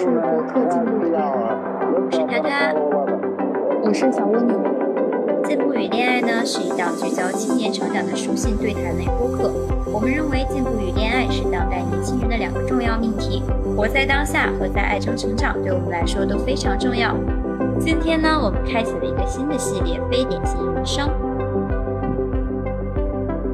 [0.00, 1.30] 是播客进步与恋爱，
[1.92, 2.74] 我是佳佳，
[3.84, 4.56] 我是小蜗牛。
[5.44, 9.52] 进步与恋爱呢是一档聚焦青年成长的书信对谈类播客。
[9.92, 13.42] 我们认为进步与恋爱是当代年轻人的两个重要命题，
[13.76, 17.14] 活在当下和在爱中成长对我们来说都非常重要。
[17.78, 21.10] 今天呢，我们开启了一个新的系列——非典型人生，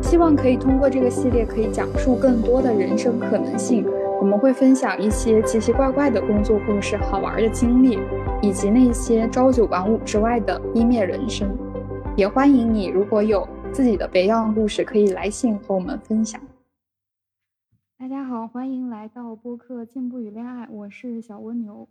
[0.01, 3.85] 希望可以通过这个系列，可以讲述更多的人生可能性。
[4.19, 7.99] 我们会分享一些奇奇怪怪的工作故事、好玩的经历，
[8.41, 11.55] 以及那些朝九晚五之外的一面人生。
[12.17, 16.41] 也欢迎你，如果有自己的别样故事，可以来信和我们分享。
[17.99, 21.87] 大家好，欢迎来到播客《进步与恋爱》，我是小蜗牛。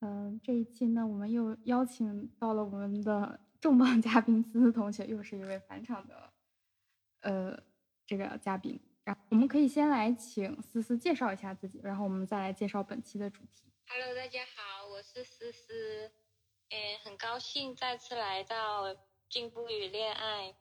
[0.00, 6.14] 嗯，这一期呢，我们又邀请到了我们的重磅嘉宾思思同学，又是一位返场的
[7.22, 7.56] 呃
[8.04, 8.80] 这个嘉宾。
[9.30, 13.70] 我们可以先来请思思介绍一下自己，然后我们再来介绍本期的主题。
[13.88, 16.12] Hello，大家好，我是思思，
[16.70, 18.96] 诶，很高兴再次来到
[19.30, 20.54] 进步与恋爱。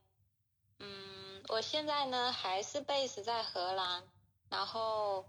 [0.80, 4.04] 嗯，我现在呢还是 base 在荷兰，
[4.50, 5.26] 然后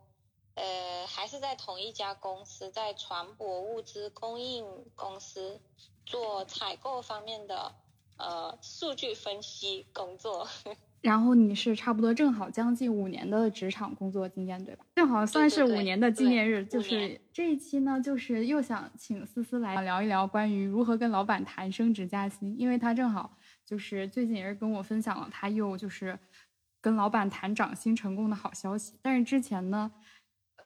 [0.54, 5.60] 呃还是在同一家公司，在船舶物资供应公司
[6.04, 7.74] 做采购方面的
[8.16, 10.46] 呃数据分析工作。
[11.00, 14.84] 然后你是差不多正好将近五年的职场工作经验，对吧？
[14.96, 16.64] 正好算是五年的纪念日。
[16.64, 26.18] 就是这一期呢，就是又想请思思来聊一聊关于如何跟老板谈升职加薪，因为他正好就是最近也是跟我分享了他又就是
[26.80, 28.98] 跟老板谈涨薪成功的好消息。
[29.00, 29.92] 但是之前呢，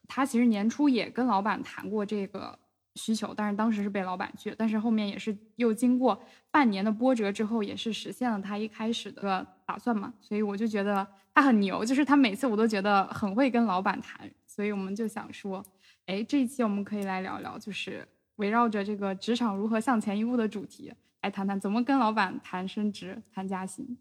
[0.09, 2.59] 他其实年初也跟老板谈过这个。
[2.95, 15.65] 需求，但是当时是被老板拒，但是后面也是又经过半年的波折之后，也是实现了他一开始的打算嘛，所以我就觉得他很牛，就是他每次我都觉得很会跟老板谈，所以我们就想说，
[16.07, 20.92] 哎，这一期我们可以来聊聊，就是围绕着这个职场如何向前一步的主题
[21.23, 23.97] 来谈谈，怎么跟老板谈升职、谈加薪。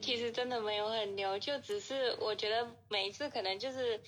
[0.00, 4.02] 其实真的没有很牛，就只是我觉得每一次可能就是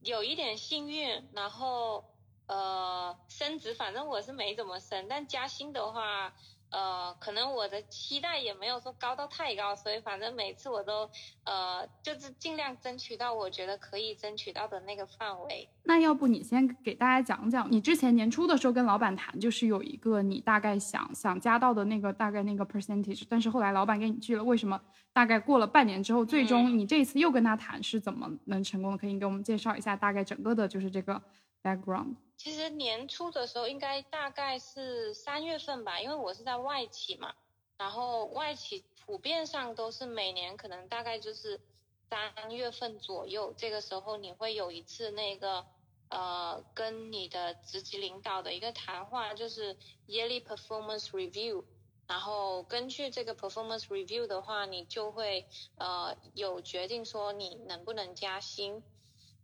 [0.00, 2.04] 有一点幸运，然后
[2.46, 6.34] 呃升职，反正我是没怎么升，但加薪的话。
[6.70, 11.10] 呃，可能我的期待也没有说高到太高，所以反正每次我都
[11.44, 15.68] 呃，就是尽量争取到我觉得可以争取到的那个范围。
[15.84, 24.80] 那要不你先给大家讲讲，你之前年初的时候跟老板谈，就是有一个你大概想想加到的那个大概那个 percentage，但是后来老板给你拒了，为什么？
[25.12, 28.98] 大概过了半年之后，最终你这次又跟他谈，是怎么能成功的？
[28.98, 31.20] 可以给我们介绍一下大概整个的就是这个
[31.64, 32.14] background。
[32.42, 37.34] 其实年初的时候应该大概是三月份吧，因为我是在外企嘛，
[37.76, 41.60] 然后外企普遍上都是每年可能大概就是
[42.08, 45.66] 三月份左右，这个时候你会有一次那个
[46.08, 49.76] 呃跟你的职级领导的一个谈话，就是
[50.08, 51.66] yearly performance review，
[52.06, 55.46] 然后根据这个 performance review 的话，你就会
[55.76, 58.82] 呃有决定说你能不能加薪。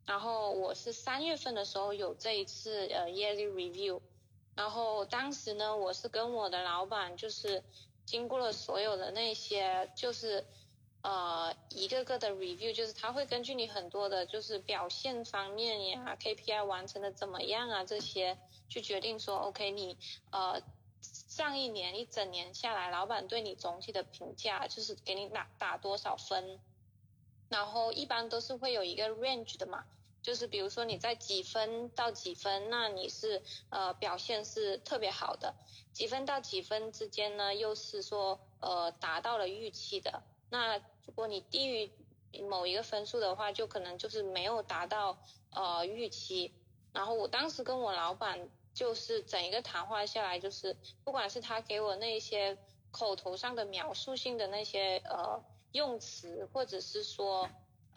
[0.07, 4.01] 然后我是三月份的时候有这一次呃 yearly review，
[4.55, 7.63] 然后当时呢我是跟我的老板就是
[8.05, 10.47] 经过了所有的那些就是
[11.03, 18.39] 呃一个个的 review，就是他会根据你很多的就是表现方面呀 KPI 完成的怎么样啊这些
[18.69, 19.99] 去决定说 OK 你
[20.31, 20.63] 呃
[21.03, 26.61] 上一年一整年下来老板对你总体的评价就是给你打打多少分，
[27.49, 29.85] 然后一般都是会有一个 range 的嘛。
[30.23, 35.55] 就是比如说你在几分到几分，那你是呃表现是特别好的，
[35.93, 40.25] 几分到几分之间呢，又是说呃达到了预期的。
[40.51, 41.93] 那如果你低于
[42.43, 45.17] 某一个分数的话，就可能就是没有达到
[45.51, 46.53] 呃预期。
[46.93, 52.59] 然后我当时跟我老板就是整一个谈话下来，就是不管是他给我那些
[52.91, 55.45] 口头上的描述性的那些呃
[55.77, 57.49] 用词，或者是说。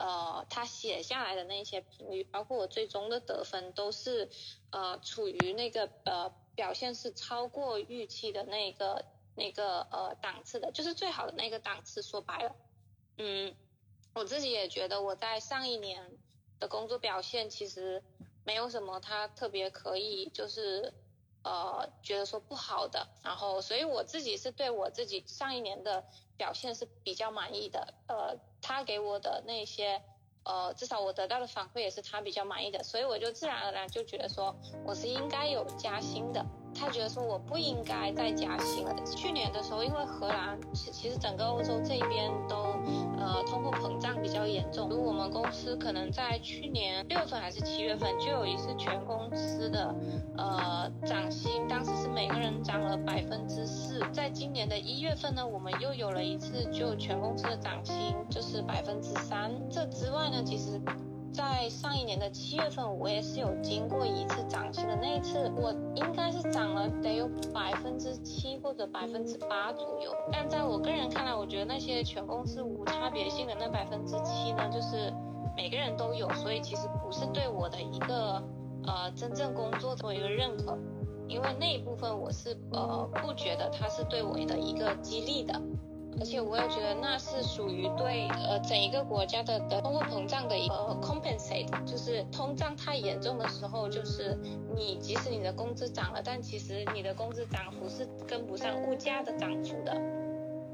[0.02, 4.30] 呃，他写下来的那些评语，包括我最终的得分，都是
[4.72, 9.04] 呃处于那个呃表现是超过预期的那个
[9.36, 12.02] 那个呃档次的，就是最好的那个档次。
[12.02, 12.56] 说白了，
[13.18, 13.54] 嗯，
[14.14, 16.18] 我自己也觉得我在上一年
[16.62, 18.02] 的工作表现其实
[18.46, 20.94] 没有什么他特别可以就是
[21.44, 26.04] 呃觉得说不好的，然后所以我自己是对我自己上一年的
[26.38, 30.02] 表现是比较满意的，呃，他给我的那些。
[30.46, 34.56] 呃，至少我得到的反馈也是他比较满意的，所以我就自然而然就觉得说
[34.86, 36.44] 我是应该有加薪的。
[36.74, 38.96] 他觉得说我不应该再加薪了。
[39.16, 42.56] 去年的时候，因为荷兰其其实整个欧洲这边都
[43.18, 49.94] 呃通货膨胀比较严重，如我们公司可能在去年六月份还是七月份就有一次全公司的
[50.38, 54.02] 呃涨薪，当时是每个人涨了百分之四。
[54.14, 59.52] 在今年的一月份呢，我们又有了一次就全公司的涨薪就是百分之三。
[59.70, 60.82] 这之外呢，其实。
[61.32, 70.12] 在上一年的七月份，我也是有经过一次涨薪的那一次，我应该是涨了得有百分之七或者百分之八左右。
[70.32, 75.14] 但在我个人看来，我觉得那些全公司无差别性的那百分之七呢，就是
[75.56, 78.44] 每个人都有，所以其实不是对我的一个
[78.86, 80.78] 呃真正工作做一个认可，
[81.28, 85.54] 因为那一部分我是呃不觉得它是对我的一个激励的。
[86.18, 94.38] 而且我也觉得那是属于对呃整一个国家的的通货膨胀的一个 compensate，就是通胀太严重的时候，就是
[94.76, 100.02] 你即使你的工资涨了，但其实你的工资涨幅是跟不上物价的涨幅的。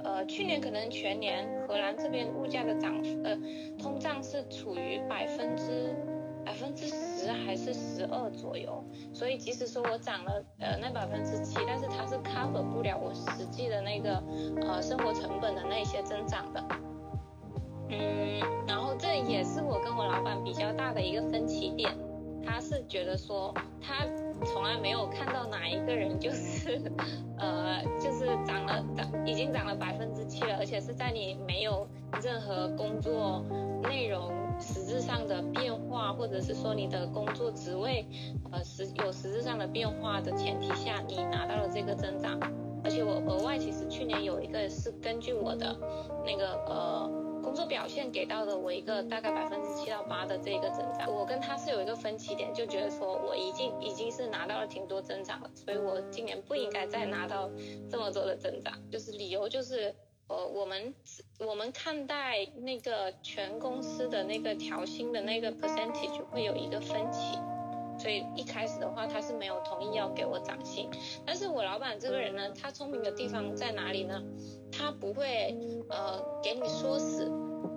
[0.04, 3.36] 呃，去年可能全年荷兰这边物价的涨幅呃
[3.80, 5.96] 通胀是处于百分之。
[6.46, 6.96] 百分之十
[7.34, 8.84] 还是十二左右，
[9.14, 14.22] 所以即使说我涨了呃那百分之七，但是它是 cover 不了我实际的那个
[14.62, 16.64] 呃生活成本的那些增长的。
[17.90, 21.96] 嗯，然后这也是我跟我老板比较大的一个分歧点，
[22.44, 24.06] 他是觉得说他
[24.44, 26.82] 从来没有看到哪一个人就是
[27.38, 31.88] 呃就是涨了涨已经涨了百分之七了，而且是在你没有
[32.24, 33.46] 任何工作
[33.84, 34.45] 内容。
[34.60, 38.06] 实质上的变化，或者是说你的工作职位，
[38.52, 42.40] 呃实有实质上的变化的前提下，你拿到了这个增长。
[42.84, 45.76] 而且我额外其实去年有一个是根据我的
[46.24, 47.10] 那个呃
[47.42, 51.12] 工作表现给到的我一个大概百分之七到八的这个增长。
[51.12, 57.50] 我跟他是有一个分歧点，就觉得说我已经已经是拿到了挺多增长了，所以我今年不应该再拿到
[57.90, 58.74] 这么多的增长。
[58.92, 59.96] 就是理由就是。
[60.28, 60.94] 呃，我们
[61.40, 67.38] 我们看待那个全公司的那个调薪的那个 percentage 会有一个分歧，
[68.00, 70.90] 所以一开始的话他是没有同意要给我涨薪，
[71.26, 74.22] 但是我老板这个人呢，他聪明的地方在哪里呢？
[74.72, 75.56] 他不会
[75.90, 77.32] 呃给你说死。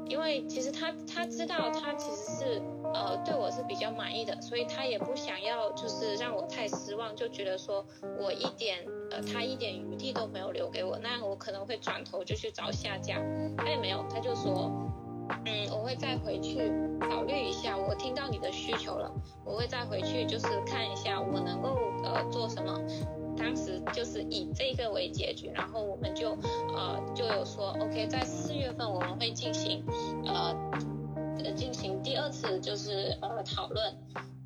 [0.09, 2.63] 因为其实他他知道他其实是
[2.95, 7.85] 呃对我是比较满意的，所以他也不想要就是让我太失望，就觉得说
[8.19, 13.21] 我一点呃他一点余地都没有留给我，那我可能会转头就去找下家。
[13.57, 14.71] 他也没有，他就说
[15.45, 19.11] 嗯我会再回去考虑一下，我听到你的需求了，
[19.45, 22.79] 我会再回去就是看一下我能够呃做什么。
[23.37, 26.37] 当时就是以这个为结局，然后我们就
[26.75, 29.85] 呃就有说，OK，在四月份我们会进行
[30.27, 30.53] 呃
[31.55, 33.97] 进行第二次就是呃讨论，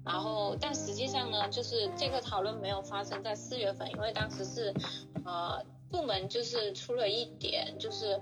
[0.04, 4.74] 然后但实际上呢，就是这个讨论没有发生在四月份，因为当时是
[5.24, 8.20] 呃部门就是出了一点就是。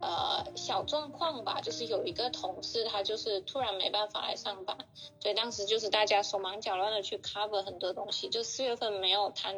[0.00, 4.78] 呃，小状况吧，就是有一个同事他就是突然没办法来上班，
[5.18, 9.56] 所以当时就是大家手忙脚乱的去 cover 很多东西，就四月份没有谈，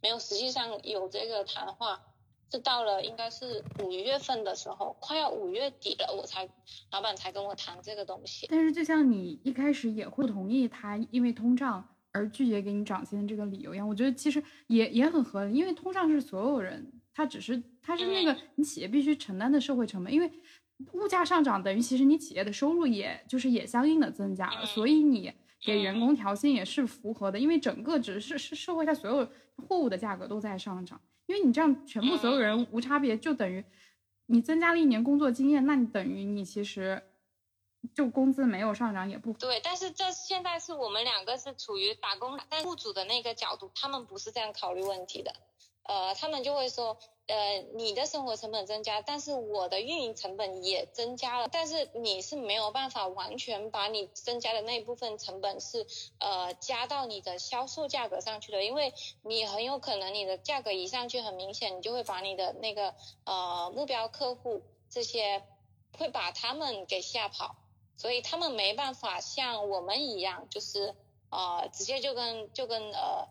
[0.00, 2.02] 没有实际上有这个谈话，
[2.50, 6.48] 是到了应该是五月份的时候，快要五月底了，我才
[6.92, 8.46] 老板才跟我谈这个东西。
[8.50, 16.92] 但是就像你一开始也会同意他因为通胀而拒绝给你涨薪的这个理由一样，我觉得其实也也很合理，因为通胀是所有人。
[17.18, 20.30] 他只是，他是那个你企业必须承担的社会成本，因为
[20.92, 25.32] 物价上涨等于其实你企业的收入也就是也相应的增加了，所以你
[25.64, 29.26] 给员工调薪也是符合的，因为整个只是是社会上所有
[29.56, 33.64] 货物的价格都在上涨，因为你这样全部所有人无差别，就等于
[34.26, 37.02] 你增加了一年工作经验，那你等于你其实
[37.94, 45.32] 就工资没有上涨也不对，但是这现在是我们两个是处于打工但雇主的那个角度，他们不是这样考虑问题的。
[45.82, 55.86] 呃，他们就会说，呃，你的生活成本增加，但是我的运营成本也增加了，但是你是没有办法完全把你增加的那一部分成本是，
[56.18, 65.42] 呃，加到你的销售价格上去的，因为你很有可能你的价格一上去，很明显你就会把你的那个呃目标客户这些
[65.98, 67.56] 会把他们给吓跑，
[67.96, 70.94] 所以他们没办法像我们一样，就是
[71.30, 73.28] 呃直接就跟就跟呃。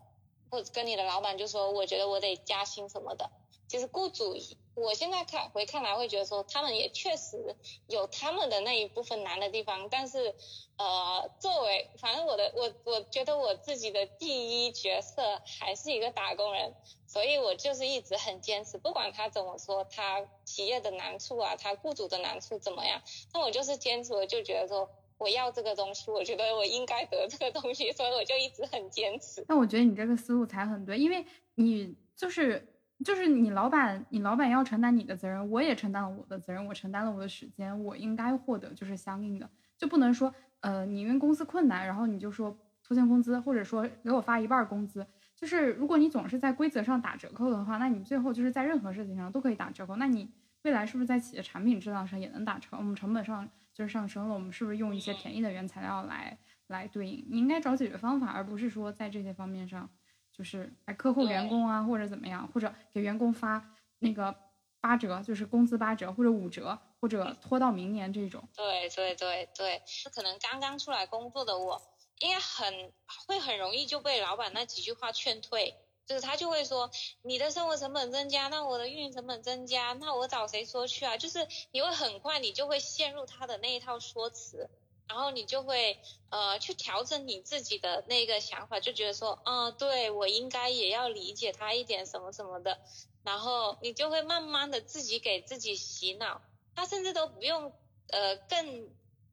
[0.48, 3.32] 或者跟你的老板就说，我觉得我得加薪什么的。
[3.68, 4.36] 其实雇主
[4.74, 7.56] 我现在看回看来会觉得说，他们也确实
[7.88, 10.34] 有他们的那一部分难的地方，但是，
[10.76, 16.74] 呃，作为反正我的我我觉得我自己的第一角色还是一个打工人，
[17.06, 23.00] 所以我就是一直很坚持，不管他怎么说，他企业的难处啊，他雇主的难处怎么样，
[23.32, 29.42] 那我就是坚持，我就觉得说我要这个东西，我觉得我应该得这个东西，所以我就一直很坚持。
[29.48, 32.74] 那我觉得你这个思路才很对，因为你就是。
[33.04, 52.68] 就是你老板，你老板要承担你的责任，我也承担了我的责任，我承担了我的时间，我应该获得就是相应的，就不能说，呃，你因为公司困难，然后你就说拖欠工资，或者说给我发一半工资，就是如果你总是在规则上打折扣的话，那你最后就是在任何事情上都可以打折扣，那你未来是不是在企业产品质量上也能打折？
[52.72, 56.38] 我们成本上就是上升了，我们是不是用一些便宜的原材料来
[56.68, 57.26] 来对应？
[57.28, 59.90] 你应该找解决方法，而不是说在这些方面上。
[60.36, 64.34] 就是来客户员工啊，或者怎么样，或者给员工发那个
[64.82, 68.46] 八折，就是工资八折或者五折，或者拖到明年这种。
[68.54, 69.82] 对对对对，
[70.14, 71.80] 可能刚刚出来工作的我，
[72.20, 72.92] 应该很
[73.26, 75.74] 会很容易就被老板那几句话劝退，
[76.04, 76.90] 就是他就会说
[77.22, 81.16] 你的生活成本增加，那我的运营成本增加，那我找谁说去啊？
[81.16, 84.68] 就是你会很快你就会陷入他的那一套说辞。
[85.08, 85.98] 然后你就会
[86.30, 92.80] 呃去调整你自己的那个想法，就觉得说，嗯，对我应该也要理解他一点什么什么的。
[93.22, 96.42] 然后你就会慢慢的自己给自己洗脑，
[96.74, 97.72] 他甚至都不用
[98.08, 98.88] 呃更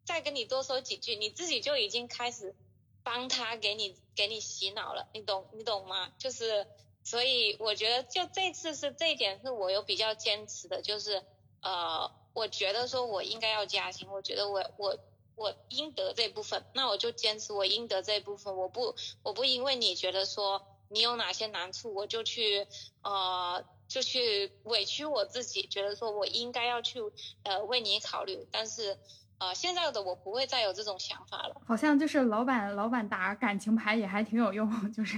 [0.06, 2.56] 再跟你多说几句，你自己就已经开始
[3.03, 6.13] 帮他给你给你洗脑了，你懂你懂吗？
[6.20, 6.68] 就是
[7.03, 11.24] 所以我觉得就这次是这一点是我有比较坚持的，就是
[11.62, 14.98] 呃我觉得说我应该要加薪，我觉得我我。
[15.36, 18.56] 我应得这部分，那我就坚持我应得这部分。
[18.56, 22.68] 我不，我不因为你觉得说你有哪些难处，我就去
[23.04, 27.00] 呃，就去委屈我自己，觉得说我应该要去
[27.44, 28.48] 呃为你考虑。
[28.52, 28.98] 但是
[29.40, 31.62] 呃，现在的我不会再有这种想法了。
[31.68, 35.18] 好像就是老板，老板打感情牌也还挺有用， 就是。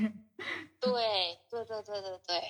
[0.80, 2.44] 对对对对对对，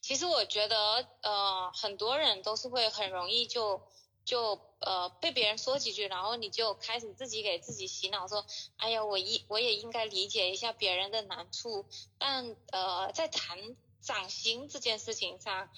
[0.00, 0.76] 其实我觉得
[1.22, 3.82] 呃，很多人都是会很容易就。
[4.24, 8.44] 就呃被别人说几句，然后你就开始自己给自己洗脑，说，
[8.76, 11.86] 哎呀，我一我也应该理解一下别人的难处，
[12.18, 13.58] 但呃在谈
[14.00, 15.68] 涨薪这件事情上，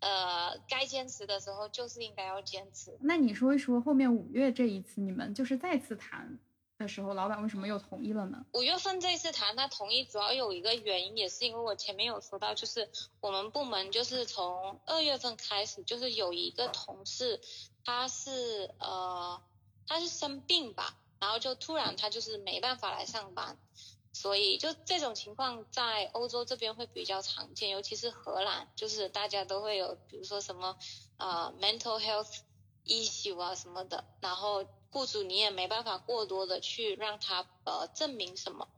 [0.00, 2.96] 呃该坚持的时候就是应该要坚持。
[3.00, 6.38] 那你说一说后面五月这一次你们就是再次谈
[6.78, 8.44] 的时候，老板为什么又同意了呢？
[8.52, 12.90] 五月份这次谈他同意，主要有一个原因，也是因为我前面有说到，就是
[13.20, 17.40] 我们部门就是从二月份开始，就是有一个同事。
[17.84, 19.42] 他是呃，
[19.86, 23.58] 他是生病吧，然后就突然他就是没办法来上班，
[24.12, 30.78] 所以就这种情况在欧洲这边会比较常见，尤其是荷兰，就是大家都会有，比如说什么
[31.18, 32.38] 呃 mental health
[32.86, 38.68] issue 啊什么的，然后雇主你也没办法过多的去让他呃证明什么，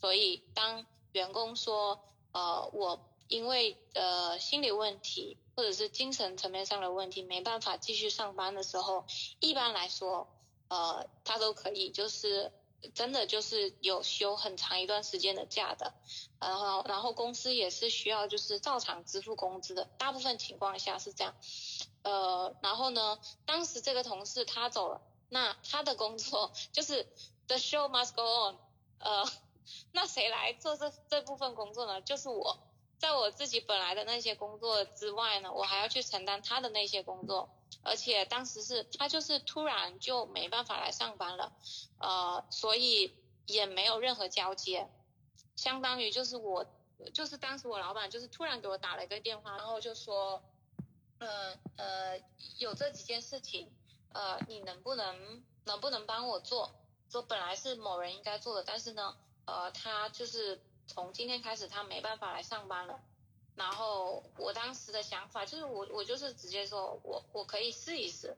[0.00, 5.36] 所以当员工说呃我因为呃心理问题。
[5.62, 9.04] 或者是精神层面上的问题，没办法继续上班的时候，
[9.38, 10.28] 一般来说，
[10.66, 12.52] 呃，他都可以，就是
[12.94, 15.94] 真的就是有休很长一段时间的假的，
[16.40, 21.32] 然后然后公司也是需要就是照常支付工资的，大部分情况下是这样，
[22.02, 27.06] 呃，然后呢，当时这个同事他走了，那他的工作 就是
[27.46, 28.58] the show must go on，
[28.98, 29.30] 呃，
[29.92, 32.00] 那谁来做这这部分工作呢？
[32.00, 32.58] 就是我。
[33.02, 37.50] 在我自己本来的那些工作之外呢，我还要去承担他的那些工作，
[37.82, 41.52] 而且当时是他就是突然就没办法来上班了，
[41.98, 43.12] 呃，所以
[43.46, 44.88] 也没有任何交接，
[45.56, 46.64] 相当于就是我
[47.12, 50.40] 就是当时我老板就是突然给我打了一个电话，然后就说，
[51.18, 52.20] 呃呃，
[52.58, 53.68] 有这几件事情，
[54.12, 56.70] 呃，你能不能能不能帮我做？
[57.10, 60.62] 说本来是某人应该做的，但是呢，呃，他就是。
[60.86, 63.00] 从今天开始，他没办法来上班了。
[63.54, 68.36] 然后我当时的想法就是，我我就是直接说，我我可以试一试。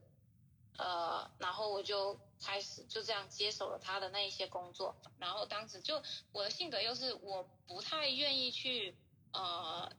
[0.77, 4.97] 呃，然后我就开始就这样接手了他的那一些工作。
[5.21, 8.97] 然后当时就我的性格又是我不太愿意去
[9.33, 9.93] 呃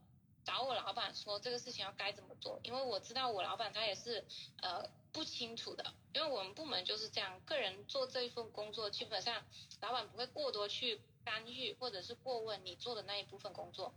[0.44, 4.26] 找我老板说这个事情要该怎么做，因为我知道我老板他也是
[4.62, 5.94] 呃不清楚的。
[6.14, 9.46] 因为我们部门就是这样，个人做这一份工作，基本上
[9.80, 11.02] 老板不会过多去。
[11.26, 13.94] 干预或者是过问你做的那一部分工作，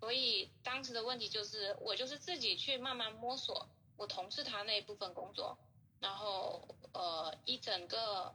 [0.00, 5.58] 所以当时的问题就是我就是自己去慢慢摸索我同事他那一部分工作，
[6.00, 8.34] 然后呃一整个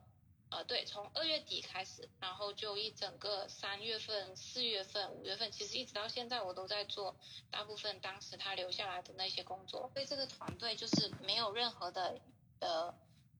[0.51, 7.15] 呃，对，从二月底开始，然后就一整个三月份、四月份、五月份，其实一直到现在，我都在做
[7.51, 9.91] 大部分当时他留下来的那些工作。
[9.93, 12.19] 对这个团队就是没有任何的
[12.61, 12.91] 呃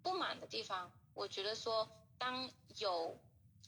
[0.04, 0.92] 不满的地方。
[1.16, 3.20] 我觉得说，当有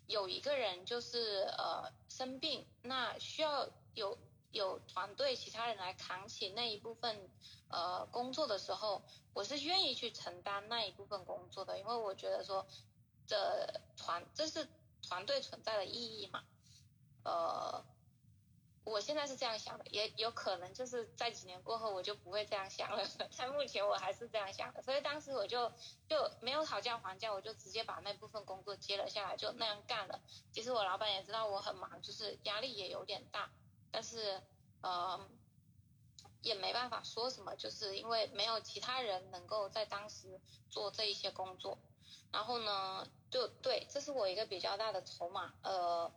[0.08, 4.18] 有一个人就是呃生病，那需要有
[4.52, 7.30] 有团队其他人来扛起那一部分
[7.70, 9.02] 呃工作的时候，
[9.34, 12.68] 我是愿意去承担那一部分工作的，因为我觉得说。
[13.28, 14.68] 这团，这是
[15.02, 16.44] 团队存在的意义嘛？
[17.24, 17.86] 呃，
[18.84, 23.06] 我现在是这样想的，也有可能就是在几年过后我就不会这样想了。
[23.36, 25.72] 在目前我还是这样想的，所以当时我就
[26.08, 30.20] 就没有讨价还价，我就直接把那部分工作接了下来，就那样干了。
[30.52, 33.52] 其实我老板也知道我很忙，就是压力也有点大，
[33.92, 34.42] 但是
[34.82, 35.30] 呃
[36.42, 41.78] 也没办法说什么，就是因为没有其他人能够在当时做这一些工作。
[42.32, 46.12] 然后呢，就对，这是我一个比较大的筹码，呃，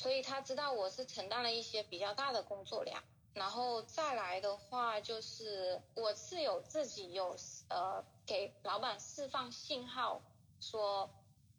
[0.00, 3.02] 所以他知道我是承担了一些比较大的工作量。
[3.34, 7.36] 然后再来的话，就是我是有自己有
[7.68, 10.22] 呃给老板释放信号，
[10.58, 11.10] 说，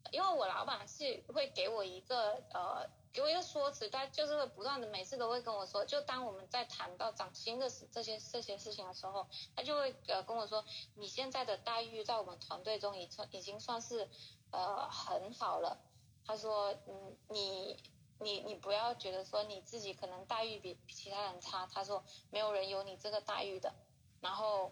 [0.10, 2.90] 因为我老板是会给我一个呃。
[3.14, 10.64] 给我一个说辞，他就是会不断的，每次都会跟我说，就当我们在谈到涨薪的事这些这些事情的时候，他就会呃跟我说，
[10.96, 14.08] 你现在的待遇在我们团队中已算已经算是
[14.52, 15.78] 呃很好了。
[16.26, 17.78] 他说，嗯，你
[18.22, 21.68] 你你不要觉得说你自己可能待遇比其他人差。
[21.68, 23.74] 他说，没有人有你这个待遇的。
[24.22, 24.72] 然后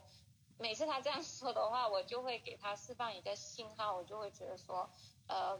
[0.57, 4.89] 每次他这样说的话，我就会给他释放一个信号，我就会觉得说，
[5.27, 5.59] 呃。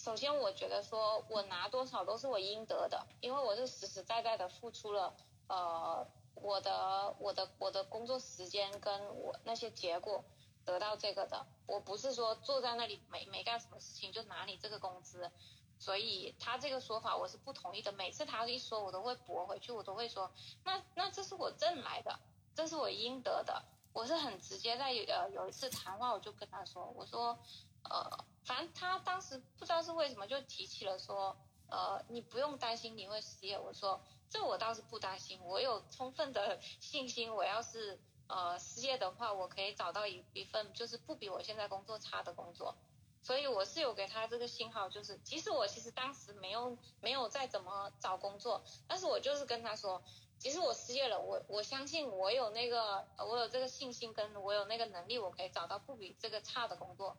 [0.00, 5.12] 首先，我觉得说我拿多少都是我应得的，因为我是实实在在的付出了，
[5.48, 6.06] 呃，
[6.36, 10.24] 我的我的我的工作时间跟我那些结果
[10.64, 15.32] 得到这个的，我不是说坐在那里没没干什么事情就拿你这个工资，
[15.78, 17.92] 所以他这个说法我是不同意的。
[17.92, 20.30] 每次他一说，我都会驳回去，我都会说，
[20.64, 22.18] 那那这是我挣来的，
[22.54, 27.38] 这是我应得的，我是很直接在呃有一次谈话我就跟他说，我说。
[27.84, 31.34] 呃，反正他当时不知道是为什么就提起了说，
[31.70, 33.58] 呃，你不用担心你会失业。
[33.58, 42.76] 我说这我倒是不担心，我有充分的信心，我要是呃失业的话，我可以找到一一份就是不比我现在工作差的工作。
[43.28, 50.02] 所以我是有给他这个信号，就是即使我其实当时没有没有再怎么找工作，但是我就是跟他说，
[50.38, 57.18] 即使我失业了，我我相信我有那个我有这个信心，跟我有那个能力，我可以找到不比这个差的工作。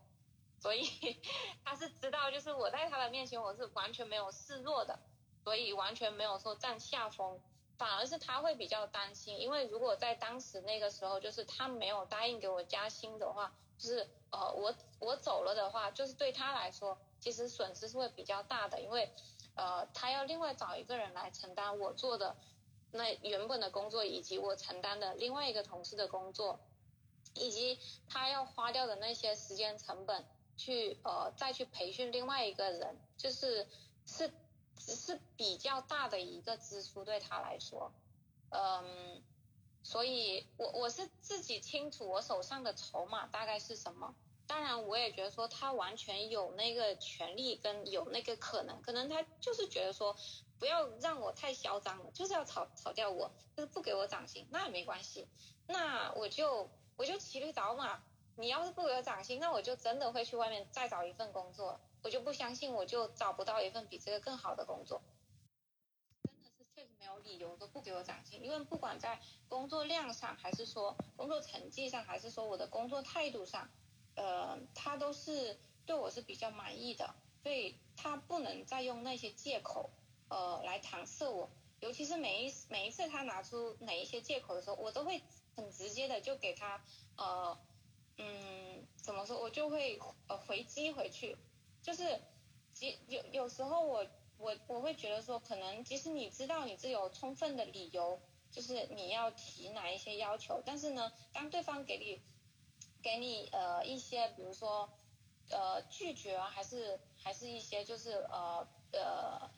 [0.60, 0.82] 所以
[1.64, 4.98] 他是知道，就是我在他的面前我是完全没有示弱的，
[5.44, 7.40] 所以完全没有说占下风，
[7.80, 19.12] 反而是他会比较担心，因为如果在当时那个时候，就是他没有答应给我加薪的话，就是呃我我走了的话，就是对他来说其实损失是会比较大的，因为
[19.56, 22.36] 呃他要另外找一个人来承担我做的
[22.92, 26.60] 那原本的工作，以及我承担的另外一个同事的工作，
[27.34, 30.26] 以及他要花掉的那些时间成本。
[30.60, 33.66] 去呃再去培训另外一个人，就是
[34.06, 34.30] 是
[34.96, 37.92] 是比较大的一个支出对他来说，
[38.50, 39.22] 嗯，
[39.84, 44.16] 所以我我是自己清楚我手上的筹码大概是什么，
[44.48, 50.16] 当然我也觉得说他完全有那个权利跟有那个可能，可能他就是觉得说
[50.58, 55.28] 不要让我太嚣张了，就是要炒炒掉我，就是不给我涨薪，那也没关系，
[55.68, 58.02] 那我就我就骑驴找马。
[58.36, 61.78] 你要是不给我涨薪，那我就真的会去外面再找一份工作。
[62.02, 65.02] 我就不相信，我就找不到一份比这个更好的工作。
[66.24, 73.70] 真的是确实没有理由都不给我涨薪，因为不管在工作量上，还是说工作成绩上，还是说我的工作态度上，
[74.16, 77.16] 呃，他都是对我是比较满意的。
[77.44, 79.90] 所以他不能再用那些借口，
[80.30, 81.50] 呃，来搪塞我。
[81.80, 85.24] 尤其是每一每一次他拿出哪一些借口的时候，我都会
[85.56, 86.84] 很直接的就给他，
[87.18, 87.58] 呃。
[88.22, 89.40] 嗯，怎么说？
[89.40, 91.38] 我就会呃回击回去，
[91.90, 92.22] 就是
[92.72, 94.06] 即有有时候我
[94.38, 98.20] 我我会觉得说，可能即使你知道你是有充分的理由，
[98.52, 102.22] 就是你要提哪一些要求，但是呢，当对方给你
[103.02, 104.88] 给你呃一些，比如说
[105.50, 109.50] 呃拒绝啊，还是还是一些就是呃呃。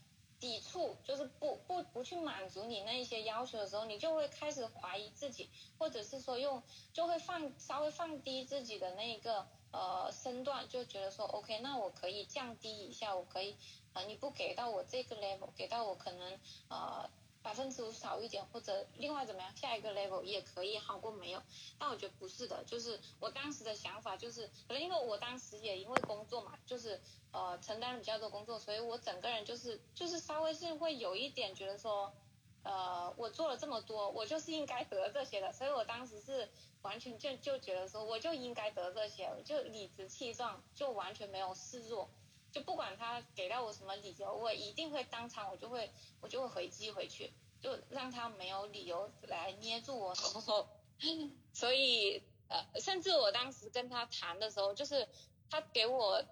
[0.42, 6.64] 抵触就是不不不去满足你那一些要求的时候，你就会开始怀疑自己，或者是说用
[6.94, 13.56] 就会放稍微放低自己的那一个呃身段，就觉得说 OK，那我可以降低一下，我可以
[13.94, 17.10] 呃你不给到我这个 level，给到我可能呃
[17.44, 21.42] 百分之五少一点，或者另外怎么样，下一个 level 也可以好过没有。
[21.80, 32.14] 但我觉得不是的，就是我当时的想法就是，可能因为我当时也因为工作嘛，就是呃承担比较多工作，所以我整个人就是就是稍微是会有一点觉得说，
[32.64, 36.50] 呃我做了这么多，我就是应该得这些的，所以我当时是
[36.82, 42.10] 完全就就觉得说我就应该得这些，就理直气壮，就完全没有示弱。
[42.52, 50.14] 就不管他给到我什么理由，我一定会当场，我就会我就会回击回去，就让他没有理由来捏住我。
[51.54, 55.08] 所以呃，甚至我当时跟他谈的时候，就是
[55.50, 56.26] 他给我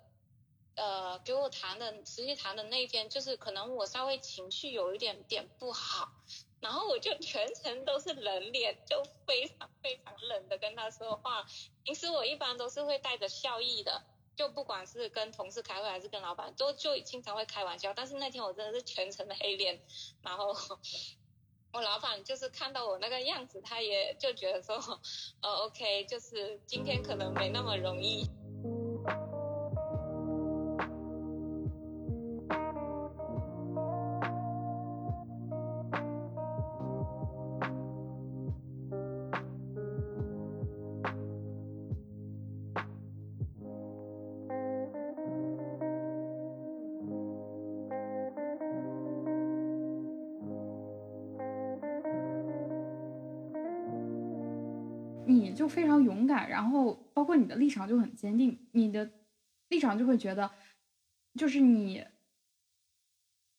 [0.76, 6.12] 呃给我谈的实际谈的那一天，就是可能我稍微情绪有一点点不好，
[6.62, 11.46] 然后我就全程都是冷脸，就非常非常冷的跟他说话。
[11.84, 14.04] 平时我一般都是会带着笑意的。
[14.36, 17.94] 就不管是跟同事开会还是跟老板，都就经常会开玩笑。
[17.94, 19.82] 但是那天我真的是全程的黑脸，
[20.22, 20.56] 然后
[21.74, 24.78] 我老板就是看到我那个样子，他也就觉得说，
[25.42, 28.30] 呃，OK，就是今天可能没那么容易。
[56.02, 59.10] 勇敢，然后包括你的立场就很坚定，你的
[59.70, 60.52] 立场就会觉得，
[61.36, 62.04] 就是你，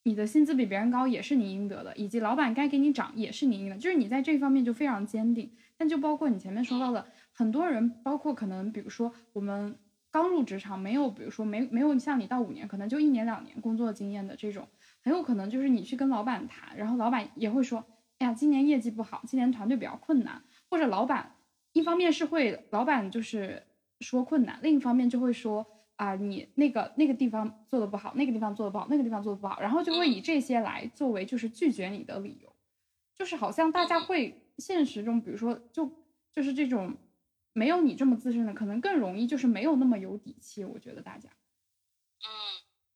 [0.02, 5.52] 你的薪资比别人高也是你应得的，以及老板该给你涨也是你应得，就是你在这方面就非常坚定。
[5.76, 9.78] 但就包括你前面说到的，很多人，包括可能比如说我们
[10.10, 14.68] 刚入职场，没有比如说没没有像你到五年，可能就一年两年工作经验的这种，
[15.02, 17.84] 很有可能就是你去跟老板谈，然后老板也会说，
[18.18, 21.36] 哎呀，今年业绩不好，今年团队比较困难，或者老板。
[21.72, 23.66] 一方面是会老板就是
[24.00, 32.52] 说困难，另一方面就会说啊，你那个那个地方做的不好，那个地方做的不好，那个地方做的不好，然后就会以这些来作为就是拒绝你的理由，
[33.14, 35.88] 就是好像大家会现实中，比如说就
[36.32, 36.96] 就是这种
[37.52, 40.64] 没有你这么资深的，可能更容易就是没有那么有底气。
[40.64, 42.26] 我觉得大家，嗯，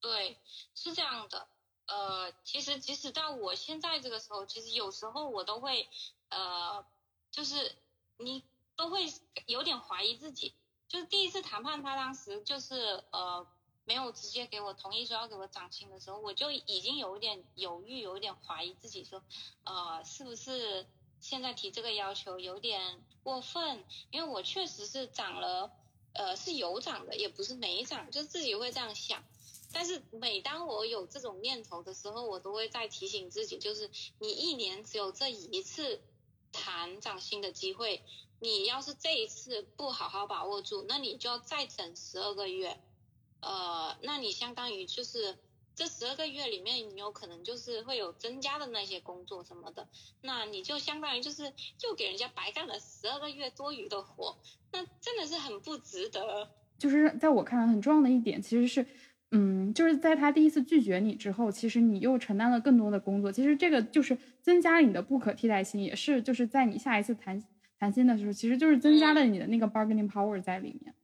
[0.01, 0.39] 对，
[0.75, 1.47] 是这样的。
[1.87, 5.87] 呃，其实即使到我现在这个时候，其实有时候我都会
[6.31, 6.85] 呃，
[7.31, 7.73] 就是
[8.17, 8.43] 你。
[8.77, 9.13] 都会
[9.47, 10.55] 有点怀疑自己，
[10.89, 13.47] 就是第一次谈判，他当时就是呃
[13.85, 19.23] 没有直接给我同意说要给我涨薪的时候，我就已经有一点犹豫，有一点怀疑自己，说
[19.65, 20.87] 呃是不是
[21.21, 23.85] 现在提这个要求有点过分？
[24.11, 25.71] 因为我确实是涨了，
[26.13, 29.23] 呃是有涨的，也不是没涨，就自己会这样想。
[29.73, 36.01] 但是每当我有这种念头的时候，我都会在提醒自己，就是你一年只有这一次
[36.53, 38.03] 谈涨薪的机会。
[38.45, 42.77] 你要是这一次不好好把握住，那你就要再等十二个月，
[43.41, 45.39] 呃，那你相当于就是
[45.75, 49.89] 这十二个月里面，你有可能就是会有增加的那些工作什么的，
[50.21, 54.37] 那你就相当于就是又给人家白干了十二个月多余的活，
[54.73, 56.51] 那真的是很不值得。
[56.79, 58.87] 就是在我看来很重要的一点，其实是，
[59.31, 67.43] 嗯，就是在他第一次拒绝你之后，其实你又承担了更多的工作，其实这个就是增加了你的不可替代性，也是就是在你下一次谈。
[67.79, 70.95] 谈心的时候，其实就是增加了你的那个 bargaining power 在里面，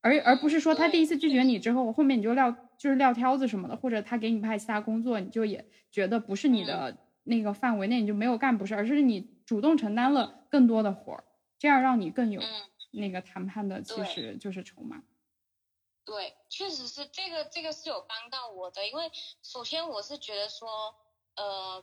[0.00, 11.24] 而而不是说他第一次拒绝你之后，后面你就撂就是撂挑子什么的，或者他给你派其他工作，你就也觉得不是你的那个范围内，你就没有干，不是，而是你主动承担了更多的活儿，
[11.58, 12.40] 这样让你更有
[12.92, 15.02] 那个谈判的，其实就是筹码。
[16.04, 19.10] 对，确实是这个，这个是有帮到我的，因为
[19.42, 20.68] 首先我是觉得说，
[21.34, 21.82] 呃，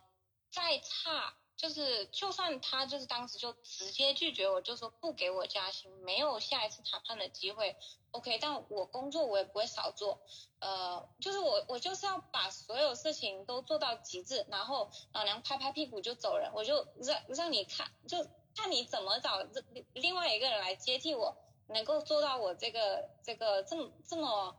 [0.52, 1.34] 再差。
[1.62, 7.76] 就是，就算他就是当时就直接拒绝我，就说不给我加薪，没有下一次谈判的机会
[8.10, 10.20] ，OK，但我工作我也不会少做，
[10.58, 24.56] 呃，就是我我就是要把所有事情都做到极致，然后老娘拍拍屁股就走人，我就让让你看，就看你怎么找这另外一个人来接替我，能够做到我这个这个这么这么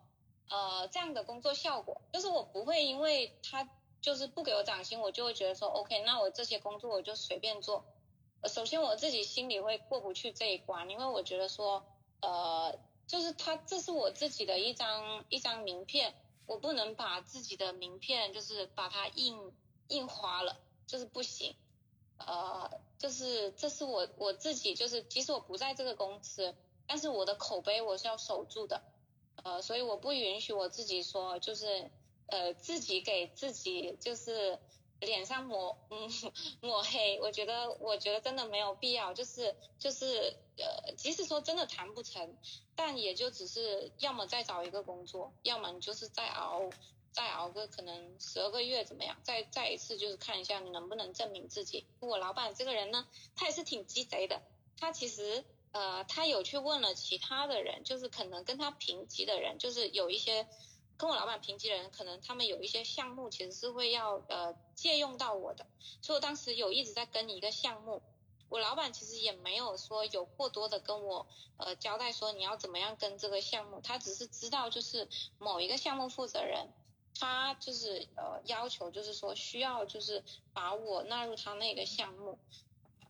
[0.48, 3.68] 呃这样的工作效果，就是我不会因为他。
[4.02, 7.84] 就是不给我涨薪，我就会觉得说，OK，那我这些工作我就随便做。
[8.52, 11.84] 首先我自己心里会过不去这一关，因为我觉得说，
[12.20, 16.14] 呃，就是他这是我自己的一张一张名片，
[16.46, 19.52] 我不能把自己的名片就是把它印
[19.86, 21.54] 印花了，就是不行。
[22.18, 26.56] 呃，就是这是我我自己，就是即使我不在这个公司，
[26.88, 28.82] 但是我的口碑我是要守住的。
[29.44, 31.88] 呃，所以我不允许我自己说就是。
[32.32, 34.58] 呃，自己给自己就是
[35.00, 36.10] 脸上抹嗯
[36.62, 42.34] 抹黑，我觉得我觉得真的没有必要，就是就是呃，即使说真的谈不成，
[42.74, 46.70] 但也就只是要么再找一个工作，要么你就是再熬
[47.12, 51.86] 再熬个可能十二个月怎么样，再再一次就是看一下你能不能证明自己。
[52.00, 54.40] 我老板这个人呢，他也是挺鸡贼的，
[54.78, 60.48] 他其实呃他有去问了其他的人，就是可能跟他平级的人，就是有一些。
[61.02, 65.66] 跟我老板平级的人，可能他们有一些项目其实是会要呃借用到我的，
[66.00, 68.00] 所以我当时有一直在跟一个项目，
[68.48, 75.08] 我老板其实也没有说有过多的跟我呃交代说你要怎么样跟这个项目，他只是知道就是
[75.40, 76.68] 某一个项目负责人，
[77.18, 82.38] 他就是呃要求就是说需要就是把我纳入他那个项目。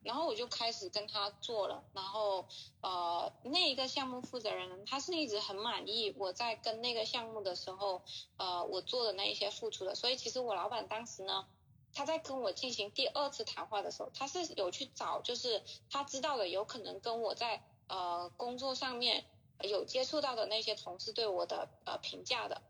[0.04, 2.46] 然后我就开始跟他做了，然后
[2.80, 8.02] 呃那一个项目负责人他是一直很满意我在跟那个项目的时候，
[8.36, 11.46] 呃我做的那一些付出的，所以其实我老板当时呢，
[11.94, 19.24] 他在跟我进行第二次谈话的时候，他是有去找就是他知道的有可能跟我在呃工作上面
[19.60, 22.62] 有接触到的那些同事对我的呃评价的。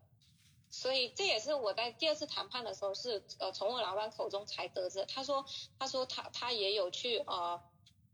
[0.73, 5.45] 所以这也是我在第二次谈判的时候是呃从我老板口中才得知，他说
[5.79, 7.63] 他说他他也有去呃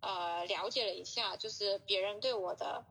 [0.01, 2.85] 呃了解了一下，就是别人对我的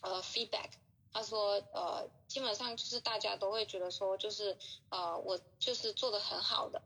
[0.00, 0.70] 呃 feedback，
[1.12, 4.56] 他说呃基本上就是大家都会觉得说就是
[4.88, 6.80] 呃我就是做的很好的。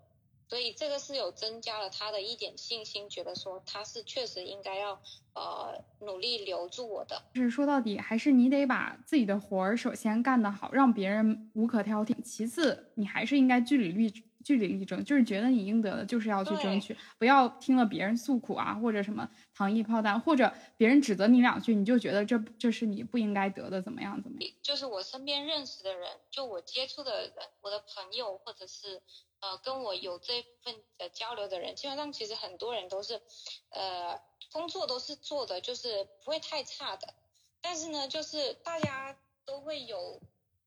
[0.49, 5.01] 所以这个是有增加了他的一点信心，觉得说他是确实应该要
[5.35, 7.23] 呃努力留住我的。
[7.35, 12.15] 就是说到底，还是你得把自己的活儿首先干得好，让别人无可挑剔。
[12.23, 14.11] 其次，你还是应该据理力
[14.43, 24.51] 据理力争，就是觉得你应得的，就是要去争取，不要听了别人诉苦啊，或者什么糖衣炮弹，或者别人指责你两句，你就觉得这这是你不应该得的，怎么样怎么样？
[24.63, 29.03] 就是我身边认识的人，就我接触的人，我的朋友或者是。
[29.41, 33.23] 呃，跟我有这份呃交流的人，基本上其实很多人都是，
[33.71, 34.21] 呃，
[34.51, 37.15] 工作都是做的就是不会太差的，
[37.61, 40.21] 但是呢，就是大家都会有，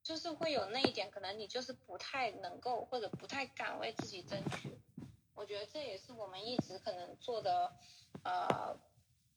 [0.03, 4.77] 就是会有那一点，可能你就是不太能够或者不太敢为自己争取。
[5.35, 7.73] 我觉得这也是我们一直可能做的，
[8.23, 8.79] 呃，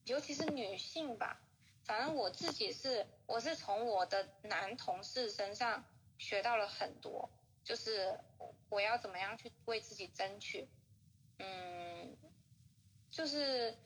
[0.04, 1.40] 尤其是女性吧，
[1.82, 5.84] 反正我自己是，我是从我的男同事身上
[6.18, 7.28] 学到了很多。
[7.64, 8.20] 就是
[8.74, 10.68] 我要怎么样去为自己争取，
[11.38, 12.16] 嗯，
[13.08, 13.78] 就是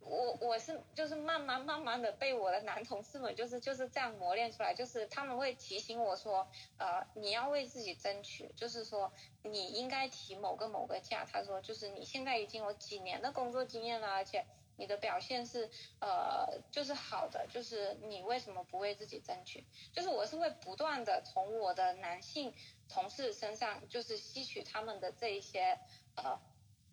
[0.00, 11.24] 我我是就是慢慢慢慢的被我的男同事们就是就是这样磨练出来，就是他们会提醒我说，呃，你要为自己争取，就是说你应该提某个某个价。
[11.24, 14.44] 他说，就是你现在已经有几年的工作经验了，而且。
[14.76, 19.64] 你的表现是呃，就是好的，就是你为什么不为自己争取？
[19.92, 22.52] 就是我是会不断的从我的男性
[22.88, 25.78] 同事身上，就是吸取他们的这一些
[26.16, 26.40] 呃，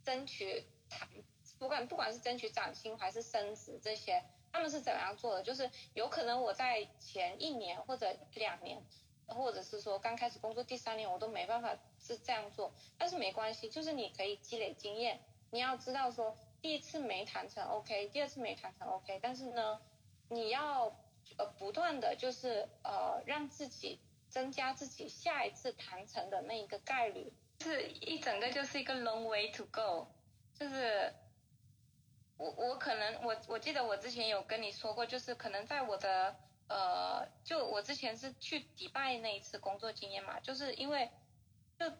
[0.03, 1.07] 争取谈，
[1.59, 5.43] 不管不管是争取涨薪还是升职这些，他们是怎么样做的？
[5.43, 8.83] 就是有可能我在前一年或者两年，
[9.27, 16.35] 或者是说刚开始工作第三年，我都没办法是这样做，但是没关系，就是你可以积累经验，你要知道说。
[16.61, 19.81] 第一次没谈成，OK，第二次没谈成，OK，但是呢，
[20.29, 20.95] 你要
[21.39, 23.99] 呃不断的就是呃让自己
[24.31, 30.07] 增加自己下一次谈成的那一个概率，是一整个就是一个 long way to go，
[30.55, 31.13] 就是
[32.37, 36.35] 我我可能我我记得我之前有跟你说过，就是可能在我的
[36.67, 41.11] 呃就我之前是去迪拜那一次工作经验嘛，就是因为
[41.77, 41.91] 就。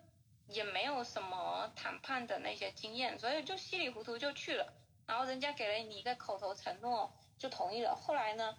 [0.47, 4.73] 也没有什么谈判的那些经验，所以就稀里糊涂就去了。
[5.07, 7.95] 然后人家给了你一个口头承诺，就同意了。
[7.95, 8.57] 后来呢，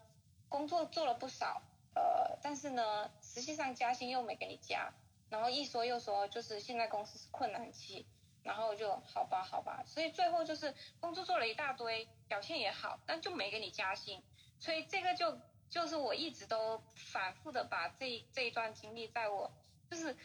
[0.48, 1.61] 工作做了不少，
[1.94, 4.92] 呃，但是呢，实际上加薪又没给你加。
[5.31, 8.07] 然后一说又说，就是现在公司是困难期。
[8.42, 9.83] 然后就好吧，好吧。
[9.87, 14.22] 所以最后就是工作做了一大堆，表现也好，但就没给你加薪。
[14.59, 15.38] 所以这个就
[15.70, 19.52] 就是我一直都反复的把这这一段经历，在我
[19.90, 20.16] 就是。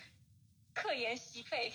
[0.79, 1.73] 课言吸肺，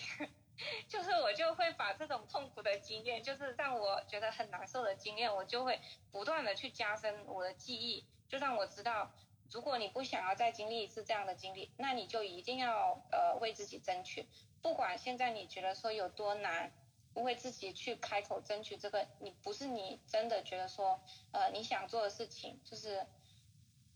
[0.87, 5.81] 就是我就会把这种痛苦的经验，就是让我觉得很难受的经验，我就会
[6.12, 9.11] 不断的去加深我的记忆，就让我知道，
[9.52, 14.28] 如果你不想要再经历一次这样的经历，那你就一定要呃为自己争取，
[14.60, 16.72] 不管现在你觉得说有多难，
[17.14, 21.00] 为自己去开口争取这个，你不是你真的觉得说
[21.32, 23.06] 呃你想做的事情，就是。